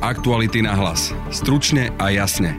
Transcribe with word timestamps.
Aktuality 0.00 0.64
na 0.64 0.72
hlas. 0.72 1.12
Stručne 1.28 1.92
a 2.00 2.08
jasne. 2.08 2.56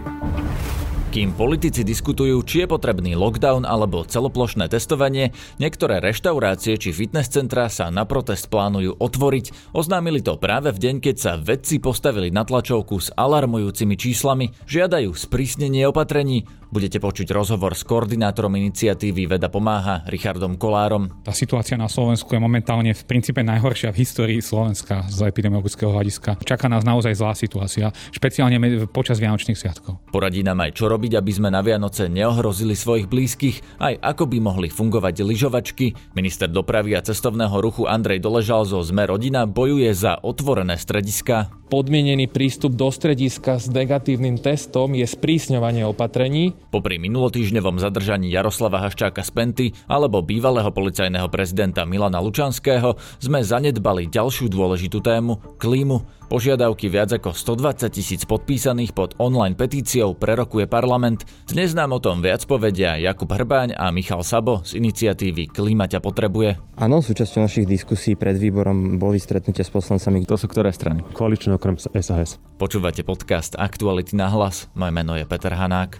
Kým 1.09 1.33
politici 1.33 1.81
diskutujú, 1.81 2.37
či 2.45 2.63
je 2.63 2.67
potrebný 2.69 3.17
lockdown 3.17 3.65
alebo 3.65 4.05
celoplošné 4.05 4.69
testovanie, 4.69 5.33
niektoré 5.57 5.97
reštaurácie 6.05 6.77
či 6.77 6.93
fitness 6.93 7.33
centra 7.33 7.65
sa 7.73 7.89
na 7.89 8.05
protest 8.05 8.45
plánujú 8.45 8.93
otvoriť. 8.93 9.73
Oznámili 9.73 10.21
to 10.21 10.37
práve 10.37 10.69
v 10.69 10.85
deň, 10.85 10.95
keď 11.01 11.15
sa 11.17 11.33
vedci 11.33 11.81
postavili 11.81 12.29
na 12.29 12.45
tlačovku 12.45 13.01
s 13.01 13.09
alarmujúcimi 13.17 13.97
číslami, 13.97 14.53
žiadajú 14.69 15.09
sprísnenie 15.09 15.89
opatrení, 15.89 16.45
Budete 16.71 17.03
počuť 17.03 17.35
rozhovor 17.35 17.75
s 17.75 17.83
koordinátorom 17.83 18.55
iniciatívy 18.55 19.27
Veda 19.27 19.51
pomáha 19.51 20.07
Richardom 20.07 20.55
Kolárom. 20.55 21.11
Tá 21.19 21.35
situácia 21.35 21.75
na 21.75 21.91
Slovensku 21.91 22.31
je 22.31 22.39
momentálne 22.39 22.95
v 22.95 23.03
princípe 23.03 23.43
najhoršia 23.43 23.91
v 23.91 23.99
histórii 23.99 24.39
Slovenska 24.39 25.03
z 25.11 25.27
epidemiologického 25.27 25.91
hľadiska. 25.91 26.39
Čaká 26.39 26.71
nás 26.71 26.87
naozaj 26.87 27.19
zlá 27.19 27.35
situácia, 27.35 27.91
špeciálne 28.15 28.87
počas 28.87 29.19
Vianočných 29.19 29.59
sviatkov. 29.59 29.99
Poradí 30.15 30.47
nám 30.47 30.63
aj 30.63 30.79
čo 30.79 30.87
robiť, 30.87 31.19
aby 31.19 31.31
sme 31.35 31.51
na 31.51 31.59
Vianoce 31.59 32.07
neohrozili 32.07 32.71
svojich 32.71 33.11
blízkych, 33.11 33.83
aj 33.83 33.99
ako 33.99 34.31
by 34.31 34.37
mohli 34.39 34.71
fungovať 34.71 35.27
lyžovačky. 35.27 36.15
Minister 36.15 36.47
dopravy 36.47 36.95
a 36.95 37.03
cestovného 37.03 37.59
ruchu 37.59 37.83
Andrej 37.83 38.23
Doležal 38.23 38.63
zo 38.63 38.79
Sme 38.79 39.11
rodina 39.11 39.43
bojuje 39.43 39.91
za 39.91 40.23
otvorené 40.23 40.79
strediska. 40.79 41.51
Podmienený 41.67 42.27
prístup 42.27 42.75
do 42.75 42.91
strediska 42.91 43.55
s 43.55 43.71
negatívnym 43.71 44.39
testom 44.39 44.91
je 44.91 45.07
sprísňovanie 45.07 45.87
opatrení, 45.87 46.51
Popri 46.69 47.01
minulotýždňovom 47.01 47.81
zadržaní 47.81 48.29
Jaroslava 48.29 48.85
Haščáka 48.85 49.25
z 49.25 49.31
Penty 49.33 49.65
alebo 49.89 50.21
bývalého 50.21 50.69
policajného 50.69 51.25
prezidenta 51.33 51.87
Milana 51.89 52.21
Lučanského 52.21 52.99
sme 53.17 53.41
zanedbali 53.41 54.11
ďalšiu 54.11 54.51
dôležitú 54.51 55.01
tému– 55.01 55.41
klímu. 55.63 56.20
Požiadavky 56.31 56.87
viac 56.87 57.11
ako 57.11 57.35
120 57.35 57.91
tisíc 57.91 58.23
podpísaných 58.23 58.95
pod 58.95 59.19
online 59.19 59.51
petíciou 59.51 60.15
prerokuje 60.15 60.63
parlament. 60.63 61.27
Dnes 61.43 61.75
nám 61.75 61.91
o 61.91 61.99
tom 61.99 62.23
viac 62.23 62.47
povedia 62.47 62.95
Jakub 62.95 63.27
Hrbáň 63.27 63.75
a 63.75 63.91
Michal 63.91 64.23
Sabo 64.23 64.63
z 64.63 64.79
iniciatívy 64.79 65.51
Klíma 65.51 65.91
ťa 65.91 65.99
potrebuje. 65.99 66.55
Áno, 66.79 67.03
súčasťou 67.03 67.43
našich 67.43 67.67
diskusí 67.67 68.15
pred 68.15 68.39
výborom 68.39 68.95
boli 68.95 69.19
stretnutia 69.19 69.67
s 69.67 69.75
poslancami. 69.75 70.23
To 70.23 70.39
sú 70.39 70.47
ktoré 70.47 70.71
strany? 70.71 71.03
Koaličné 71.11 71.51
okrem 71.59 71.75
SAS. 71.75 72.39
Počúvate 72.55 73.03
podcast 73.03 73.59
Aktuality 73.59 74.15
na 74.15 74.31
hlas. 74.31 74.71
Moje 74.71 74.95
meno 74.95 75.19
je 75.19 75.27
Peter 75.27 75.51
Hanák. 75.51 75.99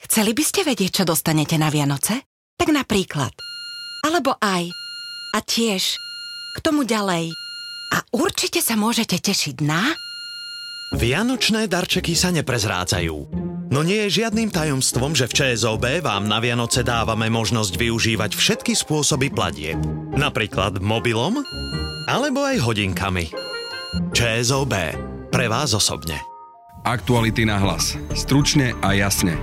Chceli 0.00 0.32
by 0.32 0.44
ste 0.48 0.64
vedieť, 0.64 0.90
čo 0.96 1.04
dostanete 1.04 1.60
na 1.60 1.68
Vianoce? 1.68 2.24
Tak 2.56 2.72
napríklad. 2.72 3.36
Alebo 4.00 4.32
aj. 4.40 4.72
A 5.36 5.44
tiež 5.44 6.00
k 6.54 6.58
tomu 6.62 6.86
ďalej. 6.86 7.34
A 7.90 7.96
určite 8.14 8.62
sa 8.62 8.78
môžete 8.78 9.18
tešiť 9.18 9.56
na... 9.66 9.98
Vianočné 10.94 11.66
darčeky 11.66 12.14
sa 12.14 12.30
neprezrádzajú. 12.30 13.16
No 13.74 13.82
nie 13.82 14.06
je 14.06 14.22
žiadnym 14.22 14.54
tajomstvom, 14.54 15.18
že 15.18 15.26
v 15.26 15.34
ČSOB 15.34 15.98
vám 16.06 16.30
na 16.30 16.38
Vianoce 16.38 16.86
dávame 16.86 17.26
možnosť 17.26 17.74
využívať 17.74 18.30
všetky 18.38 18.78
spôsoby 18.78 19.34
platie. 19.34 19.74
Napríklad 20.14 20.78
mobilom, 20.78 21.42
alebo 22.06 22.46
aj 22.46 22.62
hodinkami. 22.62 23.34
ČSOB. 24.14 24.74
Pre 25.34 25.46
vás 25.50 25.74
osobne. 25.74 26.22
Aktuality 26.86 27.42
na 27.42 27.58
hlas. 27.58 27.98
Stručne 28.14 28.78
a 28.78 28.94
jasne. 28.94 29.34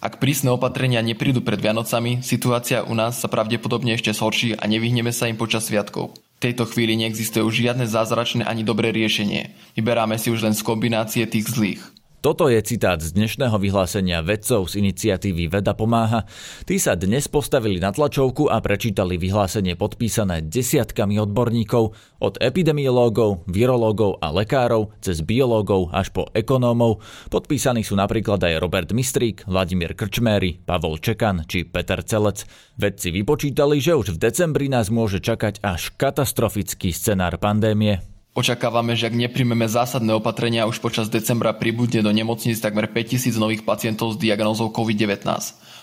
Ak 0.00 0.16
prísne 0.16 0.48
opatrenia 0.48 1.04
neprídu 1.04 1.44
pred 1.44 1.60
Vianocami, 1.60 2.24
situácia 2.24 2.80
u 2.88 2.96
nás 2.96 3.20
sa 3.20 3.28
pravdepodobne 3.28 3.92
ešte 3.92 4.16
zhorší 4.16 4.56
a 4.56 4.64
nevyhneme 4.64 5.12
sa 5.12 5.28
im 5.28 5.36
počas 5.36 5.68
sviatkov. 5.68 6.16
V 6.40 6.48
tejto 6.48 6.64
chvíli 6.64 6.96
neexistuje 6.96 7.44
už 7.44 7.68
žiadne 7.68 7.84
zázračné 7.84 8.48
ani 8.48 8.64
dobré 8.64 8.96
riešenie. 8.96 9.52
Vyberáme 9.76 10.16
si 10.16 10.32
už 10.32 10.40
len 10.40 10.56
z 10.56 10.64
kombinácie 10.64 11.28
tých 11.28 11.52
zlých. 11.52 11.84
Toto 12.20 12.52
je 12.52 12.60
citát 12.60 13.00
z 13.00 13.16
dnešného 13.16 13.56
vyhlásenia 13.56 14.20
vedcov 14.20 14.68
z 14.68 14.84
iniciatívy 14.84 15.48
Veda 15.48 15.72
pomáha. 15.72 16.28
Tí 16.68 16.76
sa 16.76 16.92
dnes 16.92 17.32
postavili 17.32 17.80
na 17.80 17.96
tlačovku 17.96 18.44
a 18.44 18.60
prečítali 18.60 19.16
vyhlásenie 19.16 19.72
podpísané 19.72 20.44
desiatkami 20.44 21.16
odborníkov, 21.16 21.96
od 22.20 22.34
epidemiológov, 22.36 23.48
virológov 23.48 24.20
a 24.20 24.36
lekárov, 24.36 24.92
cez 25.00 25.24
biológov 25.24 25.88
až 25.96 26.12
po 26.12 26.28
ekonómov. 26.36 27.00
Podpísaní 27.32 27.80
sú 27.88 27.96
napríklad 27.96 28.44
aj 28.44 28.60
Robert 28.60 28.92
Mistrík, 28.92 29.48
Vladimír 29.48 29.96
Krčméry, 29.96 30.60
Pavol 30.60 31.00
Čekan 31.00 31.48
či 31.48 31.64
Peter 31.64 32.04
Celec. 32.04 32.44
Vedci 32.76 33.16
vypočítali, 33.16 33.80
že 33.80 33.96
už 33.96 34.20
v 34.20 34.28
decembri 34.28 34.68
nás 34.68 34.92
môže 34.92 35.24
čakať 35.24 35.64
až 35.64 35.96
katastrofický 35.96 36.92
scenár 36.92 37.40
pandémie. 37.40 38.19
Očakávame, 38.30 38.94
že 38.94 39.10
ak 39.10 39.18
nepríjmeme 39.18 39.66
zásadné 39.66 40.14
opatrenia, 40.14 40.70
už 40.70 40.78
počas 40.78 41.10
decembra 41.10 41.50
pribudne 41.50 41.98
do 41.98 42.14
nemocníc 42.14 42.62
takmer 42.62 42.86
5000 42.86 43.34
nových 43.42 43.66
pacientov 43.66 44.14
s 44.14 44.20
diagnózou 44.22 44.70
COVID-19. 44.70 45.26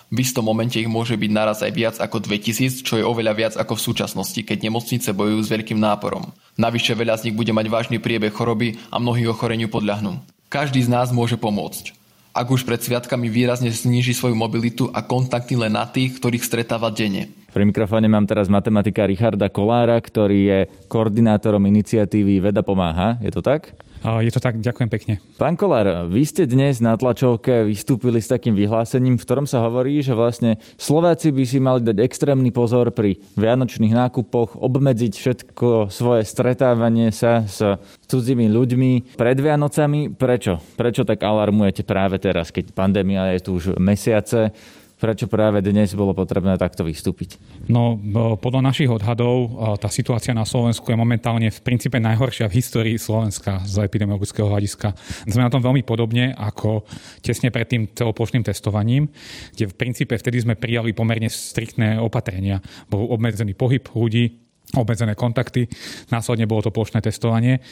V 0.07 0.17
istom 0.23 0.47
momente 0.47 0.79
ich 0.79 0.87
môže 0.87 1.19
byť 1.19 1.31
naraz 1.35 1.59
aj 1.59 1.71
viac 1.75 1.95
ako 1.99 2.23
2000, 2.23 2.87
čo 2.87 2.95
je 2.95 3.03
oveľa 3.03 3.33
viac 3.35 3.53
ako 3.59 3.75
v 3.75 3.85
súčasnosti, 3.91 4.39
keď 4.39 4.63
nemocnice 4.63 5.11
bojujú 5.11 5.43
s 5.43 5.51
veľkým 5.51 5.75
náporom. 5.75 6.31
Navyše 6.55 6.95
veľa 6.95 7.19
z 7.19 7.27
nich 7.27 7.35
bude 7.35 7.51
mať 7.51 7.67
vážny 7.67 7.99
priebeh 7.99 8.31
choroby 8.31 8.79
a 8.87 9.03
mnohých 9.03 9.35
ochoreniu 9.35 9.67
podľahnú. 9.67 10.15
Každý 10.47 10.79
z 10.79 10.87
nás 10.87 11.11
môže 11.11 11.35
pomôcť. 11.35 11.91
Ak 12.31 12.47
už 12.47 12.63
pred 12.63 12.79
sviatkami 12.79 13.27
výrazne 13.27 13.67
zníži 13.67 14.15
svoju 14.15 14.39
mobilitu 14.39 14.87
a 14.95 15.03
kontakty 15.03 15.59
len 15.59 15.75
na 15.75 15.83
tých, 15.83 16.15
ktorých 16.23 16.47
stretáva 16.47 16.87
denne. 16.95 17.27
Pri 17.57 17.65
mikrofóne 17.65 18.05
mám 18.05 18.29
teraz 18.29 18.53
matematika 18.53 19.09
Richarda 19.09 19.49
Kolára, 19.49 19.97
ktorý 19.97 20.39
je 20.45 20.59
koordinátorom 20.85 21.65
iniciatívy 21.65 22.37
Veda 22.37 22.61
pomáha. 22.61 23.17
Je 23.17 23.33
to 23.33 23.41
tak? 23.41 23.73
Je 24.05 24.29
to 24.29 24.37
tak, 24.37 24.61
ďakujem 24.61 24.85
pekne. 24.93 25.13
Pán 25.41 25.57
Kolár, 25.57 26.05
vy 26.05 26.21
ste 26.21 26.45
dnes 26.45 26.77
na 26.85 26.93
tlačovke 26.93 27.65
vystúpili 27.65 28.21
s 28.21 28.29
takým 28.29 28.53
vyhlásením, 28.53 29.17
v 29.17 29.25
ktorom 29.25 29.49
sa 29.49 29.65
hovorí, 29.65 30.05
že 30.05 30.13
vlastne 30.13 30.61
Slováci 30.77 31.33
by 31.33 31.43
si 31.49 31.57
mali 31.57 31.81
dať 31.81 31.97
extrémny 31.97 32.53
pozor 32.53 32.93
pri 32.93 33.17
vianočných 33.33 34.05
nákupoch, 34.05 34.61
obmedziť 34.61 35.13
všetko 35.17 35.89
svoje 35.89 36.29
stretávanie 36.29 37.09
sa 37.09 37.41
s 37.41 37.65
cudzími 38.05 38.45
ľuďmi 38.53 39.17
pred 39.17 39.37
Vianocami. 39.41 40.13
Prečo? 40.13 40.61
Prečo 40.77 41.09
tak 41.09 41.25
alarmujete 41.25 41.81
práve 41.81 42.21
teraz, 42.21 42.53
keď 42.53 42.69
pandémia 42.77 43.33
je 43.33 43.41
tu 43.41 43.57
už 43.57 43.81
mesiace? 43.81 44.53
Prečo 44.97 45.29
práve 45.29 45.61
dnes 45.61 45.93
bolo 45.93 46.17
potrebné 46.17 46.57
takto 46.57 46.81
vystúpiť? 46.81 47.37
No, 47.69 47.93
podľa 48.41 48.65
našich 48.65 48.89
odhadov 48.89 49.53
tá 49.77 49.93
situácia 49.93 50.33
na 50.33 50.41
Slovensku 50.41 50.89
je 50.89 50.97
momentálne 50.97 51.53
v 51.53 51.59
princípe 51.61 52.01
najhoršia 52.01 52.49
v 52.49 52.57
histórii 52.57 52.97
Slovenska 52.97 53.61
z 53.61 53.85
epidemiologického 53.85 54.49
hľadiska. 54.49 54.97
Sme 55.29 55.45
na 55.45 55.53
tom 55.53 55.61
veľmi 55.61 55.85
podobne 55.85 56.33
ako 56.33 56.81
tesne 57.21 57.53
pred 57.53 57.69
tým 57.69 57.85
celoplošným 57.93 58.41
testovaním, 58.41 59.05
kde 59.53 59.69
v 59.69 59.77
princípe 59.77 60.17
vtedy 60.17 60.41
sme 60.41 60.57
prijali 60.57 60.97
pomerne 60.97 61.29
striktné 61.29 62.01
opatrenia. 62.01 62.65
Bol 62.89 63.05
obmedzený 63.13 63.53
pohyb 63.53 63.85
ľudí, 63.93 64.46
obmedzené 64.75 65.15
kontakty, 65.15 65.71
následne 66.11 66.43
bolo 66.43 66.67
to 66.67 66.75
plošné 66.75 66.99
testovanie. 66.99 67.63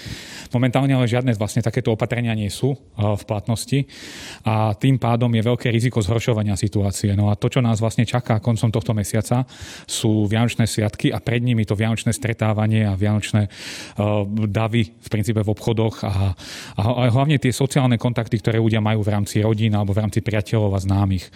Momentálne 0.56 0.96
ale 0.96 1.12
žiadne 1.12 1.36
vlastne 1.36 1.60
takéto 1.60 1.92
opatrenia 1.92 2.32
nie 2.32 2.48
sú 2.48 2.72
eh, 2.72 2.80
v 3.04 3.24
platnosti 3.28 3.80
a 4.48 4.72
tým 4.80 4.96
pádom 4.96 5.28
je 5.36 5.44
veľké 5.44 5.68
riziko 5.76 6.00
zhoršovania 6.00 6.56
situácie. 6.56 7.12
No 7.20 7.28
a 7.28 7.36
to, 7.36 7.52
čo 7.52 7.60
nás 7.60 7.84
vlastne 7.84 8.08
čaká 8.08 8.40
koncom 8.40 8.72
tohto 8.72 8.96
mesiaca, 8.96 9.44
sú 9.84 10.24
Vianočné 10.32 10.64
sviatky 10.64 11.12
a 11.12 11.20
pred 11.20 11.44
nimi 11.44 11.68
to 11.68 11.76
Vianočné 11.76 12.16
stretávanie 12.16 12.88
a 12.88 12.96
Vianočné 12.96 13.44
eh, 13.44 13.52
davy 14.48 14.88
v 14.88 15.08
princípe 15.12 15.44
v 15.44 15.52
obchodoch 15.52 16.08
a, 16.08 16.32
a, 16.80 17.12
hlavne 17.12 17.36
tie 17.44 17.52
sociálne 17.52 18.00
kontakty, 18.00 18.40
ktoré 18.40 18.64
ľudia 18.64 18.80
majú 18.80 19.04
v 19.04 19.12
rámci 19.12 19.44
rodín 19.44 19.76
alebo 19.76 19.92
v 19.92 20.00
rámci 20.00 20.24
priateľov 20.24 20.72
a 20.72 20.80
známych. 20.80 21.28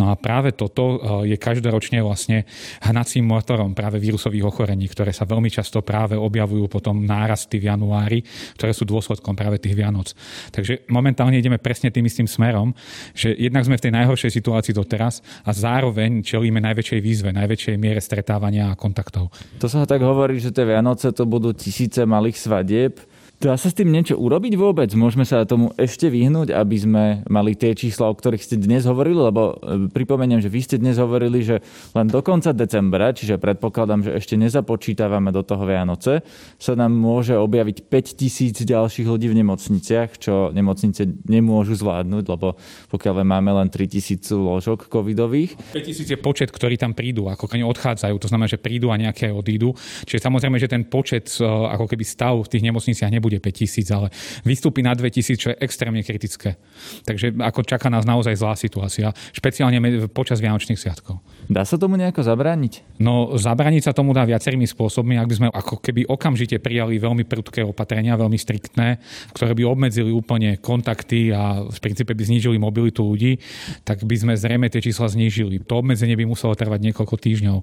No 0.00 0.08
a 0.08 0.16
práve 0.16 0.56
toto 0.56 0.96
eh, 0.96 1.34
je 1.34 1.36
každoročne 1.36 2.00
vlastne 2.00 2.48
hnacím 2.80 3.28
motorom 3.28 3.76
práve 3.76 4.00
vírusových 4.00 4.48
ochorení, 4.48 4.88
ktoré 5.02 5.10
sa 5.10 5.26
veľmi 5.26 5.50
často 5.50 5.82
práve 5.82 6.14
objavujú 6.14 6.70
potom 6.70 7.02
nárasty 7.02 7.58
v 7.58 7.74
januári, 7.74 8.22
ktoré 8.54 8.70
sú 8.70 8.86
dôsledkom 8.86 9.34
práve 9.34 9.58
tých 9.58 9.74
Vianoc. 9.74 10.14
Takže 10.54 10.86
momentálne 10.86 11.34
ideme 11.34 11.58
presne 11.58 11.90
tým 11.90 12.06
istým 12.06 12.30
smerom, 12.30 12.70
že 13.10 13.34
jednak 13.34 13.66
sme 13.66 13.82
v 13.82 13.90
tej 13.90 13.92
najhoršej 13.98 14.30
situácii 14.30 14.70
doteraz 14.70 15.18
a 15.42 15.50
zároveň 15.50 16.22
čelíme 16.22 16.62
najväčšej 16.62 17.00
výzve, 17.02 17.34
najväčšej 17.34 17.74
miere 17.82 17.98
stretávania 17.98 18.70
a 18.70 18.78
kontaktov. 18.78 19.34
To 19.58 19.66
sa 19.66 19.82
tak 19.90 20.06
hovorí, 20.06 20.38
že 20.38 20.54
tie 20.54 20.62
Vianoce 20.62 21.10
to 21.10 21.26
budú 21.26 21.50
tisíce 21.50 22.06
malých 22.06 22.38
svadieb. 22.38 23.02
Dá 23.42 23.58
sa 23.58 23.74
s 23.74 23.74
tým 23.74 23.90
niečo 23.90 24.14
urobiť 24.14 24.54
vôbec? 24.54 24.86
Môžeme 24.94 25.26
sa 25.26 25.42
tomu 25.42 25.74
ešte 25.74 26.06
vyhnúť, 26.06 26.54
aby 26.54 26.76
sme 26.78 27.04
mali 27.26 27.58
tie 27.58 27.74
čísla, 27.74 28.06
o 28.06 28.14
ktorých 28.14 28.38
ste 28.38 28.54
dnes 28.54 28.86
hovorili? 28.86 29.18
Lebo 29.18 29.58
e, 29.58 29.90
pripomeniem, 29.90 30.38
že 30.38 30.46
vy 30.46 30.62
ste 30.62 30.78
dnes 30.78 30.94
hovorili, 31.02 31.42
že 31.42 31.58
len 31.90 32.06
do 32.06 32.22
konca 32.22 32.54
decembra, 32.54 33.10
čiže 33.10 33.42
predpokladám, 33.42 34.06
že 34.06 34.14
ešte 34.14 34.38
nezapočítavame 34.38 35.34
do 35.34 35.42
toho 35.42 35.66
Vianoce, 35.66 36.22
sa 36.54 36.78
nám 36.78 36.94
môže 36.94 37.34
objaviť 37.34 37.90
5 37.90 38.14
tisíc 38.14 38.62
ďalších 38.62 39.10
ľudí 39.10 39.26
v 39.26 39.42
nemocniciach, 39.42 40.22
čo 40.22 40.54
nemocnice 40.54 41.02
nemôžu 41.26 41.74
zvládnuť, 41.82 42.24
lebo 42.30 42.54
pokiaľ 42.94 43.26
máme 43.26 43.58
len 43.58 43.66
3 43.66 43.90
tisíc 43.90 44.22
lôžok 44.30 44.86
covidových. 44.86 45.58
5 45.74 45.82
tisíc 45.82 46.06
je 46.06 46.14
počet, 46.14 46.54
ktorí 46.54 46.78
tam 46.78 46.94
prídu, 46.94 47.26
ako 47.26 47.50
keď 47.50 47.66
odchádzajú, 47.66 48.14
to 48.22 48.30
znamená, 48.30 48.46
že 48.46 48.62
prídu 48.62 48.94
a 48.94 49.02
nejaké 49.02 49.34
odídu. 49.34 49.74
Čiže 50.06 50.30
samozrejme, 50.30 50.62
že 50.62 50.70
ten 50.70 50.86
počet, 50.86 51.26
e, 51.26 51.42
ako 51.42 51.90
keby 51.90 52.06
stav 52.06 52.38
v 52.46 52.46
tých 52.46 52.70
nemocniciach 52.70 53.10
nebude 53.10 53.31
nebude 53.32 53.40
5000, 53.40 53.88
ale 53.96 54.12
vystúpi 54.44 54.84
na 54.84 54.92
2000, 54.92 55.40
čo 55.40 55.48
je 55.54 55.56
extrémne 55.64 56.04
kritické. 56.04 56.60
Takže 57.08 57.32
ako 57.40 57.64
čaká 57.64 57.88
nás 57.88 58.04
naozaj 58.04 58.36
zlá 58.36 58.52
situácia, 58.60 59.16
špeciálne 59.32 59.80
počas 60.12 60.44
Vianočných 60.44 60.76
sviatkov. 60.76 61.24
Dá 61.48 61.64
sa 61.64 61.80
tomu 61.80 61.96
nejako 61.96 62.20
zabrániť? 62.20 63.00
No, 63.00 63.34
zabrániť 63.40 63.88
sa 63.88 63.92
tomu 63.96 64.12
dá 64.12 64.28
viacerými 64.28 64.68
spôsobmi, 64.68 65.16
ak 65.16 65.28
by 65.28 65.34
sme 65.34 65.48
ako 65.48 65.80
keby 65.80 66.04
okamžite 66.06 66.60
prijali 66.60 67.00
veľmi 67.00 67.24
prudké 67.24 67.64
opatrenia, 67.64 68.20
veľmi 68.20 68.36
striktné, 68.36 69.00
ktoré 69.32 69.56
by 69.56 69.64
obmedzili 69.64 70.12
úplne 70.12 70.60
kontakty 70.60 71.32
a 71.32 71.64
v 71.64 71.78
princípe 71.80 72.12
by 72.12 72.22
znížili 72.22 72.60
mobilitu 72.60 73.02
ľudí, 73.02 73.40
tak 73.82 74.04
by 74.04 74.16
sme 74.18 74.32
zrejme 74.36 74.68
tie 74.68 74.84
čísla 74.84 75.08
znížili. 75.08 75.64
To 75.66 75.80
obmedzenie 75.80 76.14
by 76.14 76.28
muselo 76.28 76.54
trvať 76.54 76.92
niekoľko 76.92 77.16
týždňov, 77.16 77.58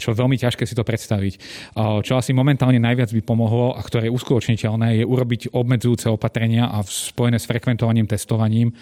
čo 0.00 0.08
je 0.12 0.16
veľmi 0.16 0.36
ťažké 0.36 0.64
si 0.68 0.76
to 0.76 0.84
predstaviť. 0.84 1.34
Čo 1.76 2.12
asi 2.20 2.36
momentálne 2.36 2.80
najviac 2.80 3.12
by 3.12 3.22
pomohlo 3.24 3.72
a 3.76 3.80
ktoré 3.80 4.08
je 4.08 4.14
uskutočniteľné, 4.16 4.95
je 4.98 5.06
urobiť 5.06 5.52
obmedzujúce 5.52 6.08
opatrenia 6.08 6.72
a 6.72 6.80
spojené 6.86 7.36
s 7.36 7.44
frekventovaním 7.44 8.08
testovaním, 8.08 8.72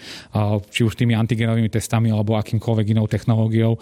či 0.71 0.81
už 0.87 0.95
tými 0.95 1.13
antigenovými 1.13 1.67
testami 1.67 2.09
alebo 2.09 2.39
akýmkoľvek 2.39 2.95
inou 2.95 3.05
technológiou 3.05 3.75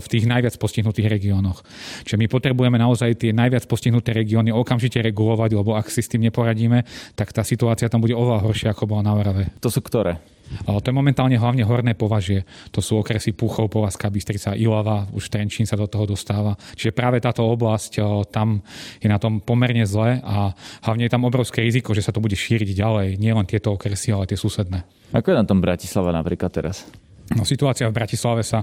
v 0.00 0.06
tých 0.06 0.28
najviac 0.28 0.54
postihnutých 0.60 1.08
regiónoch. 1.08 1.64
Čiže 2.04 2.20
my 2.20 2.26
potrebujeme 2.28 2.76
naozaj 2.76 3.24
tie 3.24 3.32
najviac 3.32 3.64
postihnuté 3.64 4.12
regióny 4.12 4.52
okamžite 4.52 5.00
regulovať, 5.00 5.50
lebo 5.56 5.74
ak 5.74 5.88
si 5.88 6.04
s 6.04 6.12
tým 6.12 6.28
neporadíme, 6.28 6.84
tak 7.16 7.32
tá 7.32 7.40
situácia 7.40 7.88
tam 7.88 8.04
bude 8.04 8.12
oveľa 8.12 8.44
horšia, 8.44 8.68
ako 8.76 8.84
bola 8.86 9.02
na 9.08 9.12
Orave. 9.16 9.50
To 9.64 9.72
sú 9.72 9.80
ktoré? 9.80 10.35
To 10.66 10.82
je 10.82 10.94
momentálne 10.94 11.34
hlavne 11.34 11.66
horné 11.66 11.98
považie. 11.98 12.46
To 12.70 12.78
sú 12.78 13.02
okresy 13.02 13.34
Puchov, 13.34 13.70
Povazka, 13.70 14.10
Bystrica, 14.10 14.54
Ilava, 14.54 15.06
už 15.10 15.26
Trenčín 15.30 15.66
sa 15.66 15.74
do 15.74 15.90
toho 15.90 16.06
dostáva. 16.06 16.54
Čiže 16.74 16.94
práve 16.94 17.18
táto 17.18 17.42
oblasť 17.46 17.98
tam 18.30 18.62
je 18.98 19.08
na 19.10 19.18
tom 19.18 19.42
pomerne 19.42 19.86
zle 19.86 20.22
a 20.22 20.54
hlavne 20.86 21.06
je 21.06 21.12
tam 21.12 21.26
obrovské 21.26 21.62
riziko, 21.62 21.94
že 21.94 22.02
sa 22.02 22.14
to 22.14 22.22
bude 22.22 22.34
šíriť 22.34 22.74
ďalej. 22.74 23.08
Nie 23.18 23.34
len 23.34 23.46
tieto 23.46 23.74
okresy, 23.74 24.14
ale 24.14 24.26
tie 24.30 24.38
susedné. 24.38 24.82
Ako 25.14 25.30
je 25.34 25.38
na 25.38 25.46
tom 25.46 25.62
Bratislava 25.62 26.10
napríklad 26.10 26.50
teraz? 26.50 26.86
No, 27.34 27.42
situácia 27.42 27.90
v 27.90 27.96
Bratislave 27.98 28.46
sa 28.46 28.62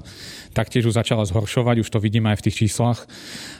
taktiež 0.56 0.88
už 0.88 0.96
začala 0.96 1.28
zhoršovať, 1.28 1.84
už 1.84 1.90
to 1.92 2.00
vidíme 2.00 2.32
aj 2.32 2.40
v 2.40 2.46
tých 2.48 2.64
číslach. 2.64 3.04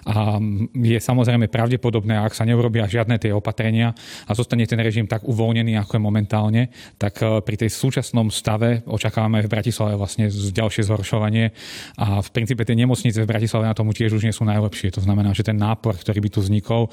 A 0.08 0.40
je 0.72 0.96
samozrejme 0.96 1.52
pravdepodobné, 1.52 2.16
ak 2.16 2.32
sa 2.32 2.48
neurobia 2.48 2.88
žiadne 2.88 3.20
tie 3.20 3.36
opatrenia 3.36 3.92
a 4.24 4.32
zostane 4.32 4.64
ten 4.64 4.80
režim 4.80 5.04
tak 5.04 5.28
uvoľnený, 5.28 5.76
ako 5.76 6.00
je 6.00 6.02
momentálne, 6.08 6.62
tak 6.96 7.20
e, 7.20 7.44
pri 7.44 7.56
tej 7.60 7.76
súčasnom 7.76 8.32
stave 8.32 8.88
očakávame 8.88 9.44
v 9.44 9.52
Bratislave 9.52 10.00
vlastne 10.00 10.32
ďalšie 10.32 10.88
zhoršovanie. 10.88 11.52
A 12.00 12.24
v 12.24 12.30
princípe 12.32 12.64
tie 12.64 12.80
nemocnice 12.80 13.20
v 13.20 13.28
Bratislave 13.28 13.68
na 13.68 13.76
tomu 13.76 13.92
tiež 13.92 14.16
už 14.16 14.24
nie 14.24 14.32
sú 14.32 14.48
najlepšie. 14.48 14.96
To 14.96 15.04
znamená, 15.04 15.36
že 15.36 15.44
ten 15.44 15.60
nápor, 15.60 16.00
ktorý 16.00 16.24
by 16.24 16.30
tu 16.32 16.40
vznikol, 16.40 16.88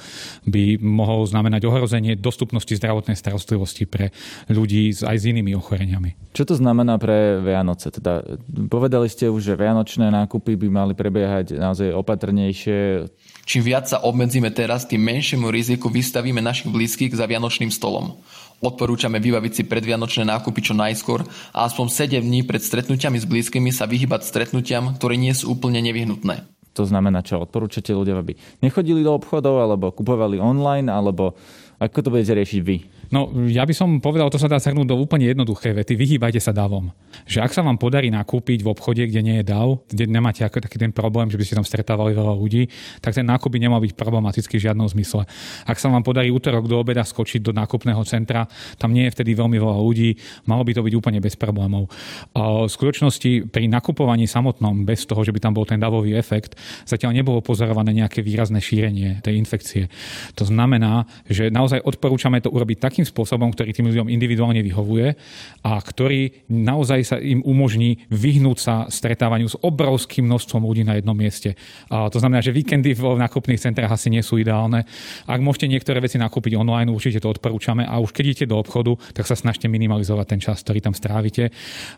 by 0.51 0.83
mohol 0.83 1.23
znamenať 1.31 1.63
ohrozenie 1.71 2.19
dostupnosti 2.19 2.75
zdravotnej 2.75 3.15
starostlivosti 3.15 3.87
pre 3.87 4.11
ľudí 4.51 4.91
aj 4.99 5.15
s 5.15 5.25
inými 5.31 5.55
ochoreniami. 5.55 6.35
Čo 6.35 6.51
to 6.51 6.55
znamená 6.59 6.99
pre 6.99 7.39
Vianoce? 7.39 8.00
Teda 8.01 8.25
povedali 8.73 9.13
ste 9.13 9.29
už, 9.29 9.53
že 9.53 9.61
vianočné 9.61 10.09
nákupy 10.09 10.57
by 10.57 10.69
mali 10.73 10.93
prebiehať 10.97 11.53
naozaj 11.53 11.93
opatrnejšie. 11.93 13.05
Čím 13.45 13.63
viac 13.63 13.93
sa 13.93 14.01
obmedzíme 14.01 14.49
teraz, 14.57 14.89
tým 14.89 15.05
menšiemu 15.05 15.53
riziku 15.53 15.93
vystavíme 15.93 16.41
našich 16.41 16.73
blízkych 16.73 17.13
za 17.13 17.29
vianočným 17.29 17.69
stolom. 17.69 18.17
Odporúčame 18.65 19.21
vybaviť 19.21 19.53
si 19.53 19.63
predvianočné 19.69 20.25
nákupy 20.33 20.61
čo 20.65 20.73
najskôr 20.73 21.29
a 21.53 21.69
aspoň 21.69 21.87
7 22.17 22.25
dní 22.25 22.41
pred 22.49 22.65
stretnutiami 22.65 23.21
s 23.21 23.29
blízkymi 23.29 23.69
sa 23.69 23.85
vyhybať 23.85 24.25
stretnutiam, 24.25 24.97
ktoré 24.97 25.21
nie 25.21 25.37
sú 25.37 25.53
úplne 25.53 25.85
nevyhnutné. 25.85 26.49
To 26.79 26.89
znamená, 26.89 27.21
čo 27.21 27.43
odporúčate 27.43 27.93
ľudia, 27.93 28.17
aby 28.17 28.39
nechodili 28.65 29.05
do 29.05 29.13
obchodov, 29.13 29.61
alebo 29.61 29.93
kupovali 29.93 30.41
online, 30.41 30.89
alebo 30.89 31.37
ako 31.83 31.99
to 32.01 32.13
budete 32.13 32.33
riešiť 32.37 32.61
vy? 32.65 32.77
No, 33.11 33.35
ja 33.51 33.67
by 33.67 33.75
som 33.75 33.99
povedal, 33.99 34.31
to 34.31 34.39
sa 34.39 34.47
dá 34.47 34.63
zhrnúť 34.63 34.87
do 34.87 34.95
úplne 34.95 35.27
jednoduché 35.27 35.75
vety. 35.75 35.99
Vyhýbajte 35.99 36.39
sa 36.39 36.55
davom. 36.55 36.95
Že 37.27 37.43
ak 37.43 37.51
sa 37.51 37.67
vám 37.67 37.75
podarí 37.75 38.07
nakúpiť 38.07 38.63
v 38.63 38.71
obchode, 38.71 39.03
kde 39.03 39.19
nie 39.19 39.43
je 39.43 39.51
dav, 39.51 39.83
kde 39.91 40.07
nemáte 40.07 40.47
ako 40.47 40.63
taký 40.63 40.79
ten 40.79 40.95
problém, 40.95 41.27
že 41.27 41.35
by 41.35 41.43
ste 41.43 41.59
tam 41.59 41.67
stretávali 41.67 42.15
veľa 42.15 42.39
ľudí, 42.39 42.71
tak 43.03 43.19
ten 43.19 43.27
nákup 43.27 43.51
by 43.51 43.59
nemal 43.59 43.83
byť 43.83 43.99
problematický 43.99 44.63
v 44.63 44.71
žiadnom 44.71 44.87
zmysle. 44.87 45.27
Ak 45.67 45.83
sa 45.83 45.91
vám 45.91 46.07
podarí 46.07 46.31
útorok 46.31 46.71
do 46.71 46.79
obeda 46.79 47.03
skočiť 47.03 47.43
do 47.43 47.51
nákupného 47.51 47.99
centra, 48.07 48.47
tam 48.79 48.95
nie 48.95 49.11
je 49.11 49.15
vtedy 49.19 49.35
veľmi 49.35 49.59
veľa 49.59 49.79
ľudí, 49.83 50.15
malo 50.47 50.63
by 50.63 50.71
to 50.71 50.87
byť 50.87 50.95
úplne 50.95 51.19
bez 51.19 51.35
problémov. 51.35 51.91
V 52.39 52.71
skutočnosti 52.71 53.51
pri 53.51 53.67
nakupovaní 53.67 54.31
samotnom, 54.31 54.87
bez 54.87 55.03
toho, 55.03 55.27
že 55.27 55.35
by 55.35 55.43
tam 55.43 55.53
bol 55.59 55.67
ten 55.67 55.83
davový 55.83 56.15
efekt, 56.15 56.55
zatiaľ 56.87 57.19
nebolo 57.19 57.43
pozorované 57.43 57.91
nejaké 57.91 58.23
výrazné 58.23 58.63
šírenie 58.63 59.19
tej 59.19 59.35
infekcie. 59.35 59.91
To 60.39 60.47
znamená, 60.47 61.11
že 61.27 61.51
naozaj 61.51 61.83
odporúčame 61.83 62.39
to 62.39 62.55
urobiť 62.55 62.79
takým 62.79 63.00
takým 63.01 63.09
spôsobom, 63.09 63.49
ktorý 63.57 63.73
tým 63.73 63.89
ľuďom 63.89 64.13
individuálne 64.13 64.61
vyhovuje 64.61 65.17
a 65.65 65.81
ktorý 65.81 66.45
naozaj 66.53 67.01
sa 67.01 67.17
im 67.17 67.41
umožní 67.41 68.05
vyhnúť 68.13 68.59
sa 68.61 68.75
stretávaniu 68.93 69.49
s 69.49 69.57
obrovským 69.57 70.29
množstvom 70.29 70.61
ľudí 70.61 70.85
na 70.85 71.01
jednom 71.01 71.17
mieste. 71.17 71.57
A 71.89 72.13
to 72.13 72.21
znamená, 72.21 72.45
že 72.45 72.53
víkendy 72.53 72.93
v 72.93 73.17
nákupných 73.17 73.57
centrách 73.57 73.97
asi 73.97 74.13
nie 74.13 74.21
sú 74.21 74.37
ideálne. 74.37 74.85
Ak 75.25 75.41
môžete 75.41 75.73
niektoré 75.73 76.05
veci 76.05 76.21
nakúpiť 76.21 76.61
online, 76.61 76.93
určite 76.93 77.25
to 77.25 77.33
odporúčame 77.33 77.89
a 77.89 77.97
už 77.97 78.13
keď 78.13 78.25
idete 78.37 78.53
do 78.53 78.61
obchodu, 78.61 78.93
tak 79.17 79.25
sa 79.25 79.33
snažte 79.33 79.65
minimalizovať 79.65 80.27
ten 80.29 80.41
čas, 80.45 80.61
ktorý 80.61 80.85
tam 80.85 80.93
strávite. 80.93 81.49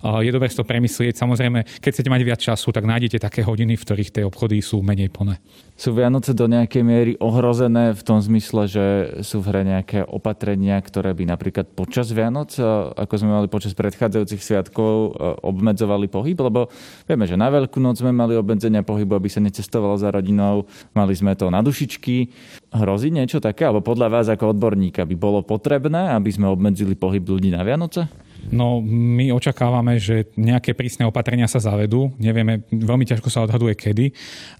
Je 0.07 0.31
dobré 0.31 0.47
si 0.47 0.55
to 0.55 0.63
premyslieť. 0.63 1.19
Samozrejme, 1.19 1.83
keď 1.83 1.91
chcete 1.91 2.13
mať 2.15 2.23
viac 2.23 2.39
času, 2.39 2.71
tak 2.71 2.87
nájdete 2.87 3.19
také 3.19 3.43
hodiny, 3.43 3.75
v 3.75 3.83
ktorých 3.83 4.15
tie 4.15 4.23
obchody 4.23 4.63
sú 4.63 4.79
menej 4.87 5.11
plné. 5.11 5.43
Sú 5.73 5.97
Vianoce 5.97 6.37
do 6.37 6.47
nejakej 6.47 6.83
miery 6.85 7.13
ohrozené 7.19 7.97
v 7.97 8.03
tom 8.07 8.21
zmysle, 8.23 8.71
že 8.71 8.85
sú 9.25 9.43
v 9.43 9.51
hre 9.51 9.63
nejaké 9.67 10.05
opatrenia, 10.05 10.79
ktoré 10.93 11.17
by 11.17 11.25
napríklad 11.25 11.73
počas 11.73 12.13
Vianoc, 12.13 12.53
ako 13.01 13.15
sme 13.17 13.33
mali 13.33 13.49
počas 13.49 13.73
predchádzajúcich 13.73 14.45
sviatkov, 14.45 15.17
obmedzovali 15.41 16.13
pohyb, 16.13 16.37
lebo 16.37 16.69
vieme, 17.09 17.25
že 17.25 17.41
na 17.41 17.49
Veľkú 17.49 17.81
noc 17.81 17.97
sme 17.97 18.13
mali 18.13 18.37
obmedzenia 18.37 18.85
pohybu, 18.85 19.17
aby 19.17 19.33
sa 19.33 19.41
necestovalo 19.41 19.97
za 19.97 20.13
rodinou, 20.13 20.69
mali 20.93 21.17
sme 21.17 21.33
to 21.33 21.49
na 21.49 21.65
dušičky. 21.65 22.29
Hrozí 22.77 23.09
niečo 23.09 23.41
také, 23.41 23.65
alebo 23.65 23.81
podľa 23.81 24.13
vás 24.13 24.27
ako 24.29 24.53
odborníka 24.53 25.09
by 25.09 25.17
bolo 25.17 25.41
potrebné, 25.41 26.13
aby 26.13 26.29
sme 26.29 26.53
obmedzili 26.53 26.93
pohyb 26.93 27.25
ľudí 27.25 27.49
na 27.49 27.65
Vianoce? 27.65 28.05
No 28.51 28.83
my 28.83 29.31
očakávame, 29.31 30.03
že 30.03 30.27
nejaké 30.35 30.75
prísne 30.75 31.07
opatrenia 31.07 31.47
sa 31.47 31.63
zavedú. 31.63 32.11
Nevieme, 32.19 32.67
veľmi 32.73 33.07
ťažko 33.07 33.29
sa 33.31 33.47
odhaduje 33.47 33.79
kedy. 33.79 34.11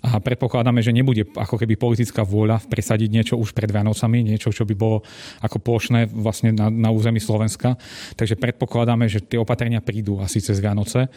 A 0.07 0.23
predpokladáme, 0.23 0.79
že 0.79 0.95
nebude 0.95 1.27
ako 1.35 1.59
keby 1.59 1.75
politická 1.75 2.23
vôľa 2.23 2.63
presadiť 2.71 3.11
niečo 3.11 3.35
už 3.35 3.51
pred 3.51 3.67
Vianocami, 3.73 4.23
niečo, 4.23 4.55
čo 4.55 4.63
by 4.63 4.75
bolo 4.79 5.03
ako 5.43 5.59
plošné 5.59 6.07
vlastne 6.15 6.55
na, 6.55 6.71
na 6.71 6.95
území 6.95 7.19
Slovenska. 7.19 7.75
Takže 8.15 8.39
predpokladáme, 8.39 9.11
že 9.11 9.25
tie 9.25 9.41
opatrenia 9.41 9.83
prídu 9.83 10.23
asi 10.23 10.39
cez 10.39 10.63
Vianoce. 10.63 11.11